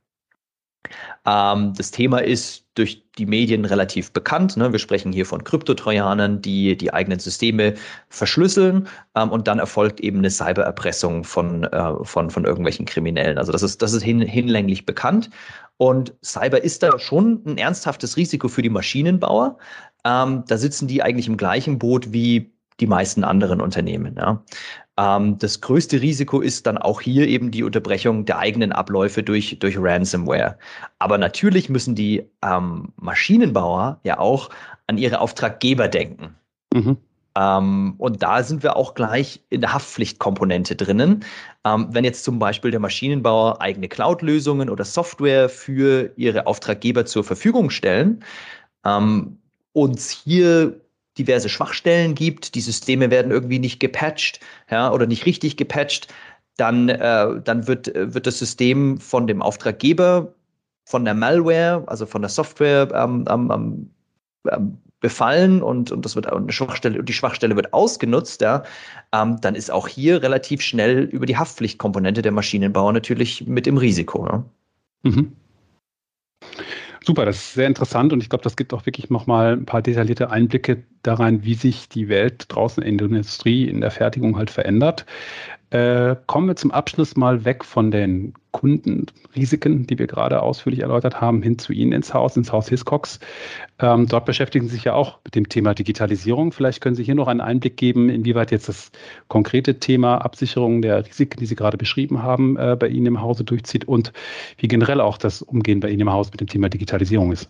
Ähm, 1.25 1.73
das 1.75 1.91
Thema 1.91 2.19
ist 2.19 2.65
durch 2.75 3.03
die 3.17 3.25
Medien 3.25 3.65
relativ 3.65 4.11
bekannt. 4.11 4.55
Ne? 4.57 4.71
Wir 4.71 4.79
sprechen 4.79 5.11
hier 5.11 5.25
von 5.25 5.43
Kryptotrojanern, 5.43 6.41
die 6.41 6.77
die 6.77 6.93
eigenen 6.93 7.19
Systeme 7.19 7.73
verschlüsseln 8.09 8.87
ähm, 9.15 9.31
und 9.31 9.47
dann 9.47 9.59
erfolgt 9.59 9.99
eben 9.99 10.19
eine 10.19 10.29
Cybererpressung 10.29 11.23
von, 11.23 11.63
äh, 11.63 11.93
von, 12.03 12.29
von 12.29 12.45
irgendwelchen 12.45 12.85
Kriminellen. 12.85 13.37
Also 13.37 13.51
das 13.51 13.63
ist, 13.63 13.81
das 13.81 13.93
ist 13.93 14.03
hin, 14.03 14.21
hinlänglich 14.21 14.85
bekannt. 14.85 15.29
Und 15.77 16.13
Cyber 16.23 16.63
ist 16.63 16.83
da 16.83 16.97
schon 16.99 17.41
ein 17.45 17.57
ernsthaftes 17.57 18.17
Risiko 18.17 18.47
für 18.47 18.61
die 18.61 18.69
Maschinenbauer. 18.69 19.57
Ähm, 20.05 20.43
da 20.47 20.57
sitzen 20.57 20.87
die 20.87 21.01
eigentlich 21.03 21.27
im 21.27 21.37
gleichen 21.37 21.79
Boot 21.79 22.13
wie 22.13 22.51
die 22.79 22.87
meisten 22.87 23.23
anderen 23.23 23.61
Unternehmen. 23.61 24.15
Ja. 24.17 24.43
Ähm, 24.97 25.37
das 25.37 25.61
größte 25.61 26.01
Risiko 26.01 26.41
ist 26.41 26.67
dann 26.67 26.77
auch 26.77 27.01
hier 27.01 27.27
eben 27.27 27.51
die 27.51 27.63
Unterbrechung 27.63 28.25
der 28.25 28.39
eigenen 28.39 28.71
Abläufe 28.71 29.23
durch, 29.23 29.57
durch 29.59 29.77
Ransomware. 29.77 30.57
Aber 30.99 31.17
natürlich 31.17 31.69
müssen 31.69 31.95
die 31.95 32.29
ähm, 32.43 32.93
Maschinenbauer 32.97 33.99
ja 34.03 34.19
auch 34.19 34.49
an 34.87 34.97
ihre 34.97 35.19
Auftraggeber 35.19 35.87
denken. 35.87 36.35
Mhm. 36.73 36.97
Ähm, 37.37 37.93
und 37.99 38.23
da 38.23 38.41
sind 38.41 38.63
wir 38.63 38.75
auch 38.75 38.95
gleich 38.95 39.43
in 39.49 39.61
der 39.61 39.73
Haftpflichtkomponente 39.73 40.75
drinnen. 40.75 41.23
Ähm, 41.63 41.87
wenn 41.91 42.03
jetzt 42.03 42.23
zum 42.23 42.39
Beispiel 42.39 42.71
der 42.71 42.79
Maschinenbauer 42.79 43.61
eigene 43.61 43.87
Cloud-Lösungen 43.87 44.69
oder 44.69 44.83
Software 44.83 45.47
für 45.49 46.11
ihre 46.15 46.47
Auftraggeber 46.47 47.05
zur 47.05 47.23
Verfügung 47.23 47.69
stellen, 47.69 48.23
ähm, 48.83 49.37
uns 49.73 50.09
hier 50.09 50.81
diverse 51.17 51.49
Schwachstellen 51.49 52.15
gibt, 52.15 52.55
die 52.55 52.61
Systeme 52.61 53.11
werden 53.11 53.31
irgendwie 53.31 53.59
nicht 53.59 53.79
gepatcht 53.79 54.39
ja, 54.69 54.91
oder 54.91 55.05
nicht 55.07 55.25
richtig 55.25 55.57
gepatcht, 55.57 56.13
dann, 56.57 56.89
äh, 56.89 57.41
dann 57.43 57.67
wird, 57.67 57.91
wird 57.93 58.27
das 58.27 58.39
System 58.39 58.99
von 58.99 59.27
dem 59.27 59.41
Auftraggeber, 59.41 60.33
von 60.85 61.05
der 61.05 61.13
Malware, 61.13 61.83
also 61.87 62.05
von 62.05 62.21
der 62.21 62.29
Software 62.29 62.89
ähm, 62.93 63.25
ähm, 63.29 63.91
ähm, 64.49 64.77
befallen 64.99 65.61
und, 65.61 65.91
und 65.91 66.05
das 66.05 66.15
wird 66.15 66.31
eine 66.31 66.51
Schwachstelle, 66.51 67.03
die 67.03 67.13
Schwachstelle 67.13 67.55
wird 67.55 67.73
ausgenutzt, 67.73 68.41
ja, 68.41 68.63
ähm, 69.13 69.39
dann 69.41 69.53
ist 69.53 69.71
auch 69.71 69.87
hier 69.87 70.23
relativ 70.23 70.61
schnell 70.61 71.03
über 71.03 71.25
die 71.25 71.37
Haftpflichtkomponente 71.37 72.21
der 72.21 72.31
Maschinenbauer 72.31 72.93
natürlich 72.93 73.45
mit 73.45 73.67
im 73.67 73.77
Risiko. 73.77 74.25
Ja. 74.25 74.43
Mhm. 75.03 75.33
Super, 77.07 77.23
das 77.23 77.37
ist 77.37 77.53
sehr 77.53 77.67
interessant 77.67 78.11
und 78.11 78.21
ich 78.21 78.29
glaube, 78.29 78.43
das 78.43 78.57
gibt 78.57 78.73
auch 78.73 78.85
wirklich 78.85 79.09
nochmal 79.09 79.53
ein 79.53 79.65
paar 79.65 79.81
detaillierte 79.81 80.29
Einblicke 80.29 80.83
da 81.03 81.13
rein, 81.13 81.41
wie 81.45 81.53
sich 81.53 81.87
die 81.87 82.09
Welt 82.09 82.47
draußen 82.49 82.83
in 82.83 82.97
der 82.97 83.07
Industrie, 83.07 83.63
in 83.69 83.79
der 83.79 83.91
Fertigung 83.91 84.35
halt 84.35 84.49
verändert. 84.51 85.05
Äh, 85.69 86.15
kommen 86.27 86.47
wir 86.47 86.55
zum 86.55 86.71
Abschluss 86.71 87.17
mal 87.17 87.43
weg 87.43 87.65
von 87.65 87.91
den 87.91 88.33
Kundenrisiken, 88.51 89.85
die 89.85 89.99
wir 89.99 90.07
gerade 90.07 90.41
ausführlich 90.41 90.79
erläutert 90.79 91.19
haben, 91.19 91.41
hin 91.41 91.59
zu 91.59 91.73
Ihnen 91.73 91.91
ins 91.91 92.13
Haus, 92.13 92.37
ins 92.37 92.53
Haus 92.53 92.69
Hiscox. 92.69 93.19
Ähm, 93.79 94.07
dort 94.07 94.25
beschäftigen 94.25 94.67
Sie 94.67 94.75
sich 94.75 94.85
ja 94.85 94.93
auch 94.93 95.19
mit 95.25 95.35
dem 95.35 95.49
Thema 95.49 95.73
Digitalisierung. 95.73 96.53
Vielleicht 96.53 96.79
können 96.79 96.95
Sie 96.95 97.03
hier 97.03 97.15
noch 97.15 97.27
einen 97.27 97.41
Einblick 97.41 97.75
geben, 97.75 98.09
inwieweit 98.09 98.51
jetzt 98.51 98.69
das 98.69 98.91
konkrete 99.27 99.77
Thema 99.79 100.19
Absicherung 100.19 100.81
der 100.81 101.05
Risiken, 101.05 101.39
die 101.39 101.45
Sie 101.45 101.55
gerade 101.55 101.77
beschrieben 101.77 102.23
haben, 102.23 102.55
äh, 102.57 102.77
bei 102.79 102.87
Ihnen 102.87 103.07
im 103.07 103.21
Hause 103.21 103.43
durchzieht 103.43 103.85
und 103.85 104.13
wie 104.57 104.69
generell 104.69 105.01
auch 105.01 105.17
das 105.17 105.41
Umgehen 105.41 105.81
bei 105.81 105.89
Ihnen 105.89 106.01
im 106.01 106.11
Haus 106.11 106.31
mit 106.31 106.39
dem 106.39 106.47
Thema 106.47 106.69
Digitalisierung 106.69 107.33
ist. 107.33 107.49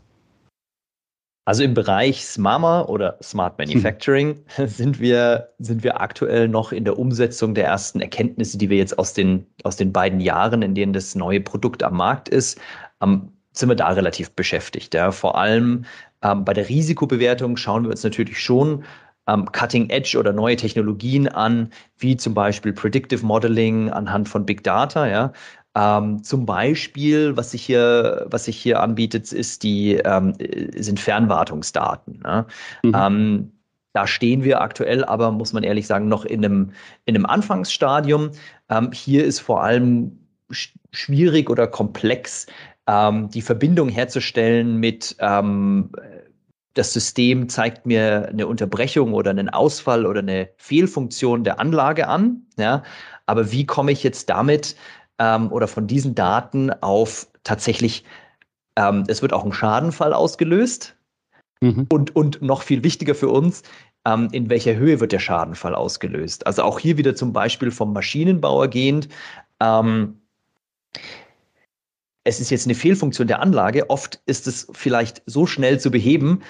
Also 1.47 1.63
im 1.63 1.73
Bereich 1.73 2.25
SMAMA 2.25 2.81
oder 2.88 3.17
Smart 3.23 3.57
Manufacturing 3.57 4.43
hm. 4.55 4.67
sind 4.67 4.99
wir, 4.99 5.47
sind 5.60 5.81
wir 5.81 6.01
aktuell 6.01 6.49
noch 6.49 6.73
in 6.73 6.83
der 6.83 6.99
Umsetzung 6.99 7.55
der 7.55 7.63
ersten 7.63 8.01
Erkenntnisse, 8.01 8.57
die 8.57 8.69
wir 8.69 8.75
jetzt 8.75 8.99
aus 8.99 9.13
den, 9.13 9.45
aus 9.63 9.77
den 9.77 9.93
beiden 9.93 10.19
Jahren, 10.19 10.62
in 10.62 10.75
denen 10.75 10.91
das 10.91 11.15
neue 11.15 11.39
Produkt 11.39 11.83
am 11.83 11.95
Markt 11.95 12.27
ist, 12.27 12.60
ähm, 13.01 13.31
sind 13.53 13.69
wir 13.69 13.77
da 13.77 13.88
relativ 13.88 14.31
beschäftigt. 14.31 14.93
Ja. 14.93 15.12
Vor 15.12 15.38
allem 15.38 15.86
ähm, 16.21 16.43
bei 16.43 16.53
der 16.53 16.67
Risikobewertung 16.67 17.55
schauen 17.55 17.83
wir 17.83 17.91
uns 17.91 18.03
natürlich 18.03 18.41
schon 18.43 18.83
ähm, 19.27 19.49
Cutting 19.49 19.89
Edge 19.89 20.17
oder 20.19 20.33
neue 20.33 20.57
Technologien 20.57 21.29
an, 21.29 21.69
wie 21.97 22.17
zum 22.17 22.33
Beispiel 22.33 22.73
Predictive 22.73 23.25
Modeling 23.25 23.89
anhand 23.89 24.27
von 24.27 24.45
Big 24.45 24.65
Data, 24.65 25.07
ja, 25.07 25.31
ähm, 25.78 26.24
zum 26.24 26.46
Beispiel, 26.48 27.38
was 27.38 27.52
sich 27.52 27.63
hier, 27.63 28.26
was 28.30 28.46
sich 28.46 28.58
hier 28.58 28.82
anbietet, 28.82 29.32
ist 29.32 29.62
die, 29.62 29.94
ähm, 29.94 30.34
sind 30.76 31.00
Fernwartungsdaten. 31.00 32.20
Ne? 32.24 32.46
Mhm. 32.84 32.94
Ähm, 32.96 33.52
da 33.94 34.08
stehen 34.08 34.44
wir 34.44 34.62
aktuell 34.62 35.06
aber, 35.06 35.32
muss 35.32 35.54
man 35.54 35.63
ehrlich 35.63 35.86
sagen, 35.86 36.08
noch 36.08 36.26
in 36.26 36.44
einem, 36.44 36.72
in 37.06 37.16
einem 37.16 37.28
Anfangsstadium. 37.28 38.32
Ähm, 38.70 38.92
hier 38.92 39.24
ist 39.24 39.40
vor 39.40 39.63
allem 39.63 40.18
sch 40.52 40.74
schwierig 40.92 41.50
oder 41.50 41.68
komplex, 41.68 42.48
ähm, 42.88 43.30
die 43.30 43.42
Verbindung 43.42 43.90
herzustellen 43.90 44.78
mit 44.78 45.16
ähm, 45.20 45.92
das 46.74 46.94
System 46.94 47.50
zeigt 47.50 47.86
mir 47.86 48.30
eine 48.30 48.48
Unterbrechung 48.48 49.13
oder 49.13 49.32
einen 49.32 49.50
Ausfall 49.50 50.06
oder 50.06 50.20
eine 50.22 50.50
Fehlfunktion 50.58 51.44
der 51.44 51.60
Anlage 51.60 52.08
an. 52.08 52.46
Ja? 52.58 52.84
Aber 53.26 53.52
wie 53.52 53.66
komme 53.66 53.92
ich 53.92 54.04
jetzt 54.04 54.30
damit 54.30 54.76
ähm, 55.19 55.51
oder 55.51 55.67
von 55.67 55.88
diesen 55.88 56.15
Daten 56.15 56.71
auf 56.82 57.27
tatsächlich, 57.43 58.03
ähm, 58.75 59.03
es 59.08 59.21
wird 59.21 59.34
auch 59.34 59.45
ein 59.45 59.53
Schadenfall 59.53 60.13
ausgelöst. 60.13 60.95
Mhm. 61.62 61.88
Und, 61.89 62.15
und 62.15 62.41
noch 62.41 62.62
viel 62.62 62.84
wichtiger 62.84 63.15
für 63.15 63.30
uns, 63.30 63.63
ähm, 64.06 64.30
in 64.32 64.49
welcher 64.49 64.75
Höhe 64.75 64.99
wird 64.99 65.12
der 65.12 65.19
Schadenfall 65.19 65.75
ausgelöst? 65.75 66.45
Also 66.45 66.63
auch 66.63 66.80
hier 66.80 66.97
wieder 66.97 67.15
zum 67.15 67.34
Beispiel 67.34 67.71
vom 67.71 67.93
Maschinenbauer 67.93 68.67
gehend. 68.67 69.10
Ähm, 69.60 70.21
es 72.23 72.39
ist 72.39 72.49
jetzt 72.49 72.67
eine 72.67 72.75
Fehlfunktion 72.75 73.27
der 73.27 73.41
Anlage. 73.41 73.89
Oft 73.89 74.21
ist 74.25 74.47
es 74.47 74.67
vielleicht 74.71 75.23
so 75.25 75.45
schnell 75.45 75.80
zu 75.80 75.91
beheben, 75.91 76.43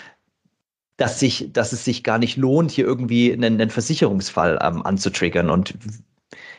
dass, 0.98 1.20
sich, 1.20 1.52
dass 1.54 1.72
es 1.72 1.86
sich 1.86 2.04
gar 2.04 2.18
nicht 2.18 2.38
lohnt, 2.38 2.72
hier 2.72 2.86
irgendwie 2.86 3.32
einen, 3.32 3.62
einen 3.62 3.70
Versicherungsfall 3.70 4.60
ähm, 4.62 4.84
anzutriggern. 4.84 5.50
Und 5.50 5.76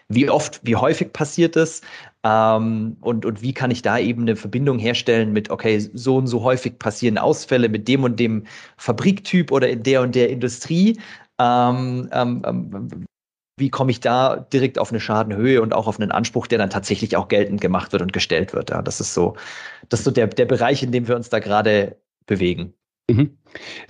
wie 0.09 0.31
oft, 0.31 0.61
wie 0.65 0.77
häufig 0.77 1.13
passiert 1.13 1.57
es? 1.57 1.83
Ähm, 2.25 2.97
und, 3.01 3.25
und 3.25 3.43
wie 3.43 3.53
kann 3.53 3.71
ich 3.71 3.83
da 3.83 3.99
eben 3.99 4.23
eine 4.23 4.37
Verbindung 4.37 4.79
herstellen 4.79 5.33
mit, 5.33 5.51
okay, 5.51 5.79
so 5.79 6.17
und 6.17 6.27
so 6.27 6.43
häufig 6.43 6.79
passieren 6.79 7.19
Ausfälle 7.19 7.69
mit 7.69 7.87
dem 7.89 8.05
und 8.05 8.19
dem 8.19 8.45
Fabriktyp 8.79 9.53
oder 9.53 9.69
in 9.69 9.83
der 9.83 10.03
und 10.03 10.15
der 10.15 10.31
Industrie? 10.31 10.99
Ähm, 11.39 12.09
ähm, 12.13 12.43
ähm, 12.45 13.07
wie 13.59 13.71
komme 13.71 13.91
ich 13.91 14.01
da 14.01 14.37
direkt 14.37 14.79
auf 14.79 14.91
eine 14.91 15.01
Schadenhöhe 15.01 15.61
und 15.61 15.75
auch 15.75 15.87
auf 15.87 16.01
einen 16.01 16.13
Anspruch, 16.13 16.47
der 16.47 16.59
dann 16.59 16.71
tatsächlich 16.71 17.17
auch 17.17 17.29
geltend 17.29 17.61
gemacht 17.61 17.93
wird 17.93 18.03
und 18.03 18.13
gestellt 18.13 18.55
wird? 18.55 18.71
Ja, 18.71 18.83
das 18.83 19.01
ist 19.01 19.15
so, 19.15 19.37
das 19.89 20.01
ist 20.01 20.05
so 20.05 20.11
der, 20.11 20.29
der 20.29 20.47
Bereich, 20.47 20.83
in 20.83 20.93
dem 20.93 21.09
wir 21.09 21.17
uns 21.17 21.29
da 21.29 21.39
gerade 21.41 21.97
bewegen. 22.27 22.73
Mhm. 23.11 23.38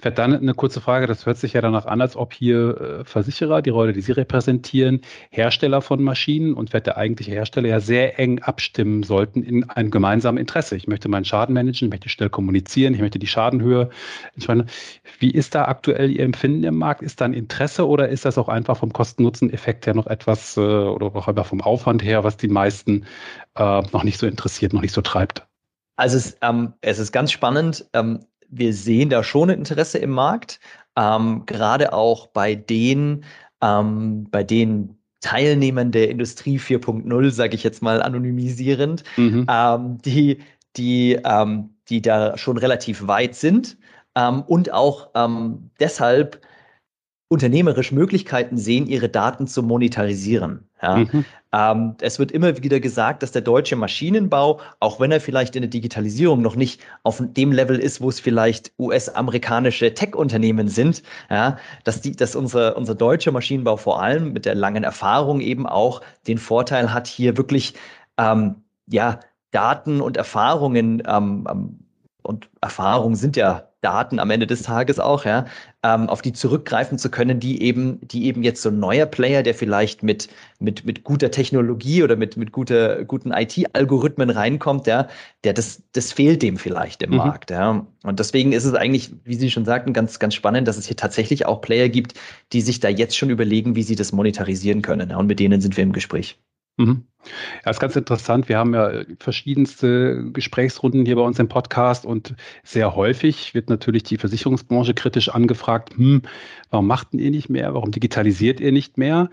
Vielleicht 0.01 0.19
dann 0.19 0.35
eine 0.35 0.55
kurze 0.55 0.81
Frage, 0.81 1.07
das 1.07 1.27
hört 1.27 1.39
sich 1.39 1.53
ja 1.53 1.61
danach 1.61 1.87
an, 1.87 2.01
als 2.01 2.17
ob 2.17 2.33
hier 2.33 2.81
äh, 2.81 3.05
Versicherer, 3.05 3.63
die 3.63 3.71
Rolle, 3.71 3.93
die 3.93 4.01
Sie 4.01 4.13
repräsentieren, 4.13 5.01
Hersteller 5.31 5.83
von 5.83 6.03
Maschinen 6.03 6.55
und 6.55 6.73
wird 6.73 6.87
der 6.87 6.97
eigentliche 6.97 7.33
Hersteller 7.33 7.69
ja 7.69 7.81
sehr 7.81 8.19
eng 8.19 8.41
abstimmen 8.41 9.03
sollten 9.03 9.43
in 9.43 9.69
einem 9.71 9.91
gemeinsamen 9.91 10.39
Interesse. 10.39 10.77
Ich 10.77 10.87
möchte 10.87 11.09
meinen 11.09 11.25
Schaden 11.25 11.55
managen, 11.55 11.89
ich 11.89 11.91
möchte 11.91 12.09
schnell 12.09 12.31
kommunizieren, 12.31 12.95
ich 12.95 13.01
möchte 13.01 13.19
die 13.19 13.27
Schadenhöhe 13.27 13.91
entscheiden. 14.35 14.67
Wie 15.19 15.31
ist 15.31 15.55
da 15.55 15.67
aktuell 15.67 16.11
Ihr 16.11 16.25
Empfinden 16.25 16.65
im 16.65 16.77
Markt? 16.77 17.03
Ist 17.03 17.21
da 17.21 17.25
ein 17.25 17.35
Interesse 17.35 17.87
oder 17.87 18.09
ist 18.09 18.25
das 18.25 18.39
auch 18.39 18.49
einfach 18.49 18.77
vom 18.77 18.93
Kosten-Nutzen-Effekt 18.93 19.87
her 19.87 19.95
noch 19.95 20.07
etwas 20.07 20.57
äh, 20.57 20.61
oder 20.61 21.07
auch 21.07 21.29
einfach 21.29 21.47
vom 21.47 21.61
Aufwand 21.61 22.03
her, 22.03 22.25
was 22.25 22.37
die 22.37 22.49
meisten 22.49 23.07
äh, 23.57 23.83
noch 23.93 24.05
nicht 24.05 24.19
so 24.19 24.27
interessiert, 24.27 24.73
noch 24.73 24.83
nicht 24.83 24.93
so 24.93 25.03
treibt? 25.03 25.47
Also 25.97 26.17
es, 26.17 26.37
ähm, 26.43 26.75
es 26.81 26.99
ist 27.01 27.13
ganz 27.13 27.33
spannend. 27.33 27.85
Ähm, 27.93 28.21
wir 28.49 28.73
sehen 28.73 29.11
da 29.11 29.23
schon 29.23 29.51
ein 29.51 29.59
Interesse 29.59 29.99
im 29.99 30.11
Markt, 30.11 30.61
ähm, 30.97 31.45
gerade 31.47 31.93
auch 31.93 32.27
bei 32.29 32.55
den, 32.55 33.25
ähm, 33.61 34.29
bei 34.31 34.43
den 34.43 34.99
Teilnehmern 35.21 35.91
der 35.91 36.11
Industrie 36.11 36.59
4.0, 36.59 37.31
sage 37.31 37.55
ich 37.55 37.65
jetzt 37.65 37.83
mal 37.83 38.03
anonymisierend, 38.03 39.05
mhm. 39.17 39.47
ähm, 39.49 39.99
die, 40.03 40.39
die, 40.77 41.19
ähm, 41.25 41.71
die 41.89 42.03
da 42.03 42.39
schon 42.39 42.57
relativ 42.57 43.07
weit 43.07 43.35
sind 43.35 43.77
ähm, 44.15 44.43
und 44.43 44.73
auch 44.73 45.11
ähm, 45.15 45.71
deshalb 45.81 46.41
unternehmerisch 47.29 47.93
Möglichkeiten 47.93 48.57
sehen, 48.57 48.87
ihre 48.87 49.09
Daten 49.09 49.47
zu 49.47 49.63
monetarisieren. 49.63 50.69
Ja. 50.83 50.97
Mhm. 50.97 51.25
Ähm, 51.53 51.97
es 52.01 52.19
wird 52.19 52.31
immer 52.33 52.63
wieder 52.63 52.81
gesagt, 52.81 53.23
dass 53.23 53.33
der 53.33 53.43
deutsche 53.43 53.77
Maschinenbau, 53.77 54.61
auch 54.81 55.01
wenn 55.01 55.11
er 55.11 55.21
vielleicht 55.21 55.57
in 55.57 55.63
der 55.63 55.71
Digitalisierung 55.71 56.43
noch 56.43 56.57
nicht 56.57 56.81
auf 57.03 57.23
dem 57.23 57.53
Level 57.53 57.79
ist, 57.79 58.01
wo 58.01 58.09
es 58.09 58.21
vielleicht 58.21 58.73
US-amerikanische 58.79 59.95
Tech-Unternehmen 59.95 60.69
sind, 60.69 61.03
ja, 61.31 61.57
dass, 61.85 62.01
die, 62.03 62.13
dass 62.13 62.37
unser, 62.37 62.77
unser 62.77 62.95
deutscher 62.95 63.33
Maschinenbau 63.33 63.77
vor 63.77 64.03
allem 64.03 64.33
mit 64.33 64.45
der 64.45 64.55
langen 64.55 64.85
Erfahrung 64.85 65.41
eben 65.41 65.67
auch 65.67 66.03
den 66.27 66.39
Vorteil 66.39 66.93
hat, 66.93 67.07
hier 67.07 67.37
wirklich 67.37 67.75
ähm, 68.19 68.63
ja, 68.87 69.21
Daten 69.51 70.01
und 70.01 70.17
Erfahrungen 70.17 71.03
ähm, 71.07 71.47
ähm 71.51 71.79
und 72.23 72.51
Erfahrungen 72.61 73.17
sind 73.17 73.37
ja 73.37 73.68
Daten 73.81 74.19
am 74.19 74.31
Ende 74.31 74.47
des 74.47 74.63
Tages 74.63 74.99
auch, 74.99 75.25
ja, 75.25 75.47
ähm, 75.85 76.09
auf 76.09 76.21
die 76.23 76.33
zurückgreifen 76.33 76.99
zu 76.99 77.11
können, 77.11 77.39
die 77.39 77.63
eben, 77.63 78.01
die 78.03 78.27
eben 78.27 78.43
jetzt 78.43 78.63
so 78.63 78.71
ein 78.71 78.81
neuer 78.81 79.07
Player, 79.07 79.43
der 79.43 79.55
vielleicht 79.55 80.03
mit, 80.03 80.29
mit, 80.59 80.85
mit 80.85 81.05
guter 81.05 81.31
Technologie 81.31 82.03
oder 82.03 82.17
mit, 82.17 82.37
mit 82.37 82.51
guter, 82.51 83.05
guten 83.05 83.33
IT-Algorithmen 83.33 84.31
reinkommt, 84.31 84.87
ja, 84.87 85.07
der 85.45 85.53
das, 85.53 85.83
das 85.93 86.13
fehlt 86.13 86.43
dem 86.43 86.57
vielleicht 86.57 87.03
im 87.03 87.11
mhm. 87.11 87.17
Markt, 87.19 87.51
ja. 87.51 87.87
Und 88.03 88.19
deswegen 88.19 88.53
ist 88.53 88.65
es 88.65 88.75
eigentlich, 88.75 89.13
wie 89.25 89.35
Sie 89.35 89.51
schon 89.51 89.65
sagten, 89.65 89.93
ganz, 89.93 90.19
ganz 90.19 90.35
spannend, 90.35 90.67
dass 90.67 90.77
es 90.77 90.87
hier 90.87 90.97
tatsächlich 90.97 91.47
auch 91.47 91.61
Player 91.61 91.89
gibt, 91.89 92.15
die 92.53 92.61
sich 92.61 92.81
da 92.81 92.89
jetzt 92.89 93.17
schon 93.17 93.31
überlegen, 93.31 93.77
wie 93.77 93.83
sie 93.83 93.97
das 93.97 94.13
monetarisieren 94.13 94.83
können. 94.83 95.11
Ja, 95.11 95.17
und 95.17 95.27
mit 95.27 95.39
denen 95.39 95.61
sind 95.61 95.77
wir 95.77 95.85
im 95.85 95.93
Gespräch. 95.93 96.39
Mhm. 96.79 97.05
Ja, 97.65 97.71
ist 97.71 97.81
ganz 97.81 97.97
interessant. 97.97 98.49
Wir 98.49 98.59
haben 98.59 98.75
ja 98.75 99.03
verschiedenste 99.19 100.31
Gesprächsrunden 100.33 101.05
hier 101.05 101.17
bei 101.17 101.23
uns 101.23 101.39
im 101.39 101.49
Podcast 101.49 102.07
und 102.07 102.35
sehr 102.63 102.95
häufig 102.95 103.55
wird 103.55 103.69
natürlich 103.69 104.05
die 104.05 104.17
Versicherungsbranche 104.17 104.95
kritisch 104.95 105.29
angefragt, 105.29 105.97
hm, 105.97 106.23
warum 106.71 106.87
macht 106.87 107.09
ihr 107.13 107.31
nicht 107.31 107.49
mehr, 107.49 107.75
warum 107.75 107.91
digitalisiert 107.91 108.61
ihr 108.61 108.73
nicht 108.73 108.99
mehr? 108.99 109.31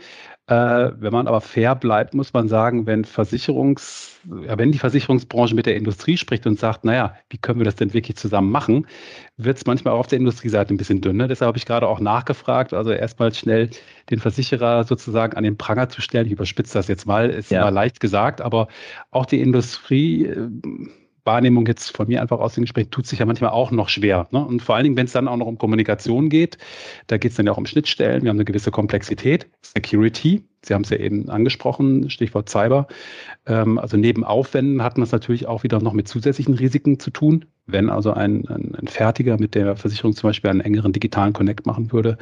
Äh, 0.48 0.92
wenn 1.00 1.12
man 1.12 1.28
aber 1.28 1.42
fair 1.42 1.74
bleibt, 1.74 2.14
muss 2.14 2.32
man 2.32 2.48
sagen, 2.48 2.86
wenn 2.86 3.04
Versicherungs, 3.04 4.20
ja, 4.46 4.56
wenn 4.60 4.72
die 4.72 4.78
Versicherungsbranche 4.78 5.56
mit 5.56 5.66
der 5.66 5.76
Industrie 5.76 6.18
spricht 6.18 6.46
und 6.46 6.60
sagt, 6.60 6.86
naja, 6.86 7.16
wie 7.30 7.40
können 7.40 7.60
wir 7.60 7.66
das 7.66 7.78
denn 7.78 7.96
wirklich 7.96 8.16
zusammen 8.18 8.52
machen, 8.52 8.86
wird 9.38 9.58
es 9.58 9.66
manchmal 9.66 9.96
auch 9.96 10.02
auf 10.02 10.08
der 10.08 10.20
Industrieseite 10.20 10.72
ein 10.72 10.78
bisschen 10.78 11.02
dünner. 11.02 11.28
Deshalb 11.28 11.48
habe 11.48 11.58
ich 11.58 11.66
gerade 11.66 11.88
auch 11.88 12.00
nachgefragt, 12.00 12.76
also 12.76 12.92
erstmal 12.92 13.34
schnell 13.34 13.72
den 14.12 14.20
Versicherer 14.20 14.84
sozusagen 14.84 15.36
an 15.36 15.44
den 15.44 15.58
Pranger 15.58 15.90
zu 15.90 16.02
stellen. 16.02 16.28
Ich 16.28 16.34
überspitze 16.34 16.76
das 16.76 16.88
jetzt 16.90 17.08
mal, 17.08 17.32
ist 17.32 17.50
ja. 17.50 17.62
mal 17.62 17.74
leicht 17.76 18.00
gesagt, 18.00 18.42
aber 18.42 18.68
auch 19.12 19.26
die 19.26 19.42
Industrie 19.42 20.34
Wahrnehmung 21.26 21.66
jetzt 21.66 21.96
von 21.96 22.08
mir 22.08 22.22
einfach 22.22 22.40
aus 22.40 22.54
dem 22.54 22.64
Gespräch 22.64 22.90
tut 22.92 23.08
sich 23.08 23.20
ja 23.20 23.26
manchmal 23.26 23.50
auch 23.50 23.72
noch 23.72 23.90
schwer. 23.90 24.28
Ne? 24.32 24.46
Und 24.46 24.62
vor 24.62 24.76
allen 24.76 24.84
Dingen, 24.84 24.96
wenn 24.96 25.08
es 25.08 25.12
dann 25.12 25.28
auch 25.28 25.38
noch 25.38 25.48
um 25.48 25.58
Kommunikation 25.58 26.30
geht, 26.30 26.58
da 27.08 27.18
geht 27.18 27.32
es 27.32 27.38
dann 27.38 27.48
ja 27.48 27.52
auch 27.52 27.58
um 27.58 27.66
Schnittstellen, 27.66 28.24
wir 28.24 28.30
haben 28.30 28.38
eine 28.38 28.46
gewisse 28.46 28.72
Komplexität, 28.72 29.50
Security, 29.64 30.44
Sie 30.66 30.74
haben 30.74 30.82
es 30.82 30.90
ja 30.90 30.98
eben 30.98 31.30
angesprochen, 31.30 32.10
Stichwort 32.10 32.50
Cyber. 32.50 32.88
Ähm, 33.46 33.78
also 33.78 33.98
neben 33.98 34.24
Aufwänden 34.24 34.82
hat 34.82 34.98
man 34.98 35.04
es 35.04 35.12
natürlich 35.12 35.46
auch 35.46 35.64
wieder 35.64 35.80
noch 35.80 35.94
mit 35.94 36.08
zusätzlichen 36.08 36.56
Risiken 36.56 37.00
zu 37.00 37.12
tun. 37.12 37.46
Wenn 37.68 37.90
also 37.90 38.12
ein, 38.12 38.48
ein, 38.48 38.74
ein 38.76 38.88
Fertiger 38.88 39.38
mit 39.40 39.54
der 39.54 39.76
Versicherung 39.76 40.16
zum 40.16 40.30
Beispiel 40.30 40.50
einen 40.50 40.62
engeren 40.62 40.92
digitalen 40.92 41.34
Connect 41.34 41.68
machen 41.68 41.92
würde. 41.92 42.18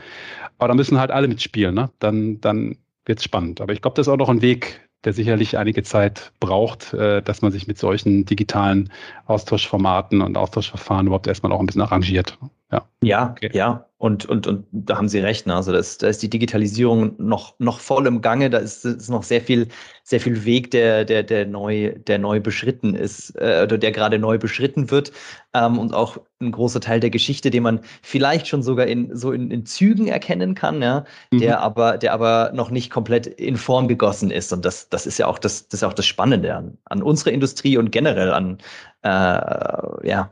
Aber 0.58 0.68
da 0.68 0.74
müssen 0.74 1.00
halt 1.00 1.12
alle 1.12 1.30
mitspielen. 1.30 1.74
Ne? 1.74 1.90
Dann, 2.00 2.42
dann 2.42 2.76
wird 3.06 3.20
es 3.20 3.24
spannend. 3.24 3.62
Aber 3.62 3.72
ich 3.72 3.82
glaube, 3.82 3.96
das 3.96 4.08
ist 4.08 4.14
auch 4.14 4.18
noch 4.18 4.30
ein 4.30 4.42
Weg, 4.42 4.82
der 5.04 5.14
sicherlich 5.14 5.58
einige 5.58 5.84
Zeit 5.84 6.32
braucht, 6.40 6.94
äh, 6.94 7.22
dass 7.22 7.42
man 7.42 7.52
sich 7.52 7.68
mit 7.68 7.78
solchen 7.78 8.26
digitalen 8.26 8.92
Austauschformaten 9.26 10.22
und 10.22 10.38
Austauschverfahren 10.38 11.08
überhaupt 11.08 11.28
erstmal 11.28 11.52
auch 11.52 11.60
ein 11.60 11.66
bisschen 11.66 11.82
arrangiert. 11.82 12.38
Ja, 12.74 12.88
ja, 13.04 13.32
okay. 13.32 13.50
ja. 13.54 13.86
Und, 13.98 14.26
und, 14.26 14.48
und 14.48 14.66
da 14.74 14.98
haben 14.98 15.08
Sie 15.08 15.20
recht. 15.20 15.48
Ne? 15.48 15.56
Also 15.56 15.72
das, 15.72 15.98
da 15.98 16.08
ist 16.08 16.22
die 16.22 16.30
Digitalisierung 16.30 17.16
noch, 17.20 17.58
noch 17.60 17.80
voll 17.80 18.06
im 18.06 18.20
Gange. 18.20 18.50
Da 18.50 18.58
ist, 18.58 18.84
ist 18.84 19.10
noch 19.10 19.24
sehr 19.24 19.40
viel, 19.40 19.70
sehr 20.04 20.20
viel 20.20 20.44
Weg, 20.44 20.72
der, 20.72 21.06
der, 21.06 21.24
der, 21.24 21.46
neu, 21.46 21.94
der 22.00 22.20
neu 22.20 22.42
beschritten 22.42 22.96
ist 22.96 23.34
äh, 23.38 23.62
oder 23.64 23.78
der 23.78 23.94
gerade 23.94 24.20
neu 24.20 24.38
beschritten 24.38 24.92
wird. 24.92 25.14
Ähm, 25.54 25.80
und 25.80 25.94
auch 25.94 26.18
ein 26.42 26.52
großer 26.52 26.82
Teil 26.82 27.00
der 27.00 27.12
Geschichte, 27.12 27.50
den 27.50 27.64
man 27.64 27.80
vielleicht 28.02 28.48
schon 28.48 28.62
sogar 28.62 28.88
in 28.88 29.16
so 29.16 29.32
in, 29.32 29.52
in 29.52 29.66
Zügen 29.66 30.08
erkennen 30.08 30.54
kann, 30.54 30.82
ja, 30.82 31.06
mhm. 31.32 31.40
der 31.40 31.62
aber, 31.62 31.98
der 31.98 32.14
aber 32.14 32.52
noch 32.54 32.72
nicht 32.72 32.90
komplett 32.90 33.28
in 33.28 33.56
Form 33.56 33.88
gegossen 33.88 34.32
ist. 34.32 34.52
Und 34.52 34.66
das, 34.66 34.90
das 34.90 35.06
ist 35.06 35.18
ja 35.18 35.28
auch 35.28 35.40
das, 35.40 35.70
das 35.70 35.80
ist 35.80 35.84
auch 35.84 35.94
das 35.94 36.08
Spannende 36.08 36.54
an, 36.54 36.78
an 36.86 37.02
unserer 37.02 37.32
Industrie 37.32 37.78
und 37.78 37.92
generell 37.92 38.34
an, 38.34 38.58
äh, 39.04 40.08
ja, 40.10 40.32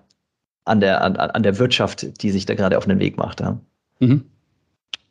an 0.66 0.80
der, 0.80 1.04
an, 1.04 1.16
an 1.16 1.44
der 1.44 1.60
Wirtschaft, 1.60 2.22
die 2.22 2.32
sich 2.32 2.46
da 2.46 2.56
gerade 2.56 2.78
auf 2.78 2.86
den 2.86 3.00
Weg 3.00 3.18
macht. 3.18 3.40
Ja. 3.40 3.60
Mhm. 4.00 4.26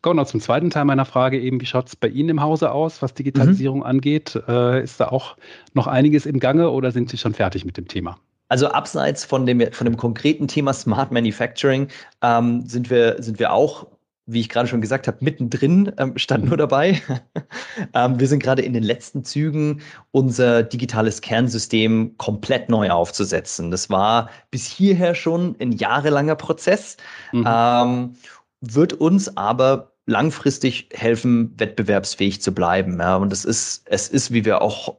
Kommen 0.03 0.17
wir 0.17 0.23
noch 0.23 0.31
zum 0.31 0.41
zweiten 0.41 0.71
Teil 0.71 0.87
meiner 0.87 1.05
Frage 1.05 1.39
eben, 1.39 1.61
wie 1.61 1.67
schaut 1.67 1.89
es 1.89 1.97
bei 1.97 2.09
Ihnen 2.09 2.31
im 2.31 2.43
Hause 2.43 2.73
aus, 2.73 3.03
was 3.03 3.13
Digitalisierung 3.13 3.81
mhm. 3.81 3.87
angeht? 3.87 4.35
Äh, 4.49 4.83
ist 4.83 4.99
da 4.99 5.09
auch 5.09 5.37
noch 5.75 5.87
einiges 5.87 6.25
im 6.25 6.41
Gange 6.41 6.71
oder 6.71 6.91
sind 6.91 7.11
Sie 7.11 7.19
schon 7.19 7.35
fertig 7.35 7.65
mit 7.67 7.77
dem 7.77 7.87
Thema? 7.87 8.17
Also 8.49 8.69
abseits 8.69 9.25
von 9.25 9.47
dem, 9.47 9.73
von 9.73 9.85
dem 9.85 9.97
konkreten 9.97 10.49
Thema 10.49 10.73
Smart 10.73 11.13
Manufacturing 11.13 11.89
ähm, 12.23 12.67
sind, 12.67 12.91
wir, 12.91 13.23
sind 13.23 13.39
wir 13.39 13.53
auch 13.53 13.87
wie 14.33 14.41
ich 14.41 14.49
gerade 14.49 14.69
schon 14.69 14.81
gesagt 14.81 15.09
habe, 15.09 15.19
mittendrin 15.21 15.93
ähm, 15.99 16.17
stand 16.17 16.45
nur 16.45 16.57
dabei. 16.57 17.01
ähm, 17.95 18.21
wir 18.21 18.29
sind 18.29 18.43
gerade 18.43 18.63
in 18.63 18.73
den 18.73 18.83
letzten 18.83 19.25
Zügen, 19.25 19.81
unser 20.13 20.63
digitales 20.63 21.21
Kernsystem 21.21 22.17
komplett 22.17 22.69
neu 22.69 22.91
aufzusetzen. 22.91 23.71
Das 23.71 23.91
war 23.91 24.31
bis 24.51 24.67
hierher 24.67 25.15
schon 25.15 25.57
ein 25.61 25.73
jahrelanger 25.73 26.37
Prozess, 26.37 26.97
mhm. 27.33 27.45
ähm, 27.47 28.15
wird 28.61 28.93
uns 28.93 29.37
aber 29.37 29.93
langfristig 30.07 30.89
helfen, 30.93 31.55
wettbewerbsfähig 31.57 32.41
zu 32.43 32.53
bleiben. 32.53 32.99
Ja, 32.99 33.17
und 33.17 33.33
es 33.33 33.45
ist, 33.45 33.83
es 33.87 34.09
ist, 34.09 34.33
wie 34.33 34.45
wir 34.45 34.63
auch 34.63 34.97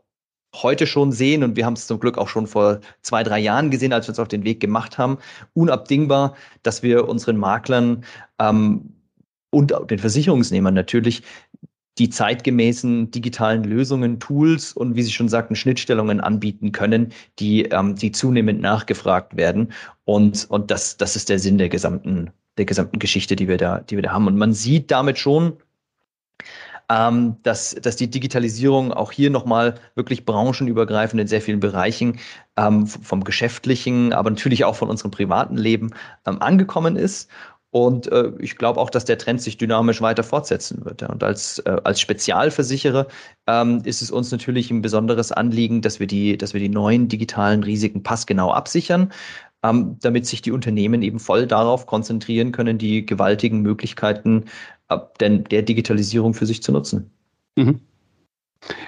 heute 0.56 0.88
schon 0.88 1.12
sehen, 1.12 1.44
und 1.44 1.56
wir 1.56 1.66
haben 1.66 1.74
es 1.74 1.88
zum 1.88 2.00
Glück 2.00 2.18
auch 2.18 2.28
schon 2.28 2.48
vor 2.48 2.82
zwei, 3.02 3.24
drei 3.24 3.40
Jahren 3.40 3.72
gesehen, 3.72 3.94
als 3.94 4.08
wir 4.08 4.12
uns 4.12 4.20
auf 4.20 4.28
den 4.28 4.44
Weg 4.44 4.60
gemacht 4.60 4.98
haben, 4.98 5.18
unabdingbar, 5.54 6.36
dass 6.64 6.84
wir 6.84 7.08
unseren 7.08 7.38
Maklern 7.38 8.04
ähm, 8.40 9.01
und 9.52 9.74
den 9.90 10.00
Versicherungsnehmern 10.00 10.74
natürlich 10.74 11.24
die 11.98 12.10
zeitgemäßen 12.10 13.12
digitalen 13.12 13.64
Lösungen, 13.64 14.20
Tools 14.20 14.74
und 14.74 14.96
wie 14.96 15.04
Sie 15.04 15.12
schon 15.12 15.30
sagten, 15.30 15.56
Schnittstellungen 15.56 16.22
anbieten 16.22 16.72
können, 16.72 17.12
die, 17.38 17.66
ähm, 17.66 17.96
die 17.96 18.12
zunehmend 18.12 18.62
nachgefragt 18.62 19.36
werden. 19.36 19.74
Und, 20.06 20.50
und 20.50 20.72
das, 20.72 20.98
das 20.98 21.16
ist 21.16 21.30
der 21.30 21.38
Sinn 21.38 21.58
der 21.58 21.70
gesamten, 21.70 22.32
der 22.58 22.66
gesamten 22.66 23.00
Geschichte, 23.00 23.36
die 23.36 23.48
wir 23.48 23.58
da, 23.58 23.80
die 23.82 23.98
wir 23.98 24.04
da 24.04 24.14
haben. 24.14 24.28
Und 24.28 24.38
man 24.38 24.54
sieht 24.54 24.90
damit 24.90 25.20
schon, 25.20 25.58
ähm, 26.90 27.36
dass, 27.44 27.76
dass 27.76 27.98
die 27.98 28.10
Digitalisierung 28.10 28.94
auch 28.94 29.12
hier 29.12 29.30
nochmal 29.30 29.76
wirklich 29.96 30.26
branchenübergreifend 30.26 31.22
in 31.22 31.28
sehr 31.28 31.42
vielen 31.42 31.60
Bereichen 31.60 32.20
ähm, 32.58 32.88
vom 32.88 33.24
geschäftlichen, 33.24 34.14
aber 34.14 34.30
natürlich 34.30 34.66
auch 34.66 34.76
von 34.76 34.90
unserem 34.90 35.12
privaten 35.12 35.58
Leben 35.58 35.92
ähm, 36.26 36.42
angekommen 36.42 36.96
ist. 36.96 37.30
Und 37.72 38.12
äh, 38.12 38.34
ich 38.40 38.58
glaube 38.58 38.80
auch, 38.80 38.90
dass 38.90 39.06
der 39.06 39.18
Trend 39.18 39.42
sich 39.42 39.58
dynamisch 39.58 40.02
weiter 40.02 40.24
fortsetzen 40.24 40.84
wird. 40.84 41.02
Ja. 41.02 41.10
Und 41.10 41.24
als, 41.24 41.60
äh, 41.60 41.78
als 41.84 42.02
Spezialversicherer 42.02 43.08
ähm, 43.48 43.82
ist 43.86 44.02
es 44.02 44.12
uns 44.12 44.30
natürlich 44.30 44.70
ein 44.72 44.82
besonderes 44.82 45.32
Anliegen, 45.32 45.82
dass 45.82 46.00
wir 46.00 46.08
die, 46.08 46.38
dass 46.38 46.54
wir 46.54 46.60
die 46.60 46.70
neuen 46.70 47.08
digitalen 47.08 47.64
Risiken 47.64 48.04
passgenau 48.04 48.52
absichern, 48.52 49.14
ähm, 49.64 49.98
damit 50.02 50.26
sich 50.26 50.42
die 50.42 50.52
Unternehmen 50.52 51.02
eben 51.02 51.20
voll 51.20 51.48
darauf 51.48 51.86
konzentrieren 51.86 52.52
können, 52.52 52.78
die 52.78 53.06
gewaltigen 53.06 53.62
Möglichkeiten 53.62 54.46
äh, 54.90 54.98
denn 55.22 55.46
der 55.46 55.62
Digitalisierung 55.62 56.34
für 56.34 56.46
sich 56.46 56.62
zu 56.62 56.74
nutzen. 56.74 57.10
Mhm. 57.56 57.80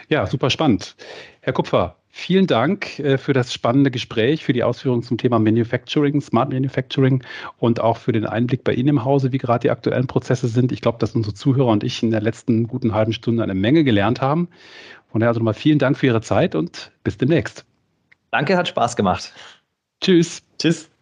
Ja, 0.09 0.25
super 0.27 0.49
spannend. 0.49 0.95
Herr 1.41 1.53
Kupfer, 1.53 1.97
Vielen 2.15 2.45
Dank 2.45 2.99
äh, 2.99 3.17
für 3.17 3.33
das 3.33 3.51
spannende 3.51 3.89
Gespräch, 3.89 4.45
für 4.45 4.53
die 4.53 4.63
Ausführungen 4.63 5.01
zum 5.01 5.17
Thema 5.17 5.39
Manufacturing, 5.39 6.21
Smart 6.21 6.53
Manufacturing 6.53 7.23
und 7.57 7.81
auch 7.81 7.97
für 7.97 8.11
den 8.11 8.27
Einblick 8.27 8.63
bei 8.63 8.73
Ihnen 8.73 8.89
im 8.89 9.03
Hause, 9.03 9.31
wie 9.31 9.39
gerade 9.39 9.61
die 9.61 9.71
aktuellen 9.71 10.05
Prozesse 10.05 10.47
sind. 10.47 10.71
Ich 10.71 10.81
glaube, 10.81 10.99
dass 10.99 11.15
unsere 11.15 11.33
Zuhörer 11.33 11.71
und 11.71 11.83
ich 11.83 12.03
in 12.03 12.11
der 12.11 12.21
letzten 12.21 12.67
guten 12.67 12.93
halben 12.93 13.13
Stunde 13.13 13.41
eine 13.41 13.55
Menge 13.55 13.83
gelernt 13.83 14.21
haben. 14.21 14.47
Von 15.11 15.21
daher 15.21 15.29
also 15.29 15.39
nochmal 15.39 15.55
vielen 15.55 15.79
Dank 15.79 15.97
für 15.97 16.05
Ihre 16.05 16.21
Zeit 16.21 16.53
und 16.53 16.91
bis 17.03 17.17
demnächst. 17.17 17.65
Danke, 18.29 18.57
hat 18.57 18.67
Spaß 18.67 18.95
gemacht. 18.95 19.33
Tschüss. 19.99 20.43
Tschüss. 20.59 20.92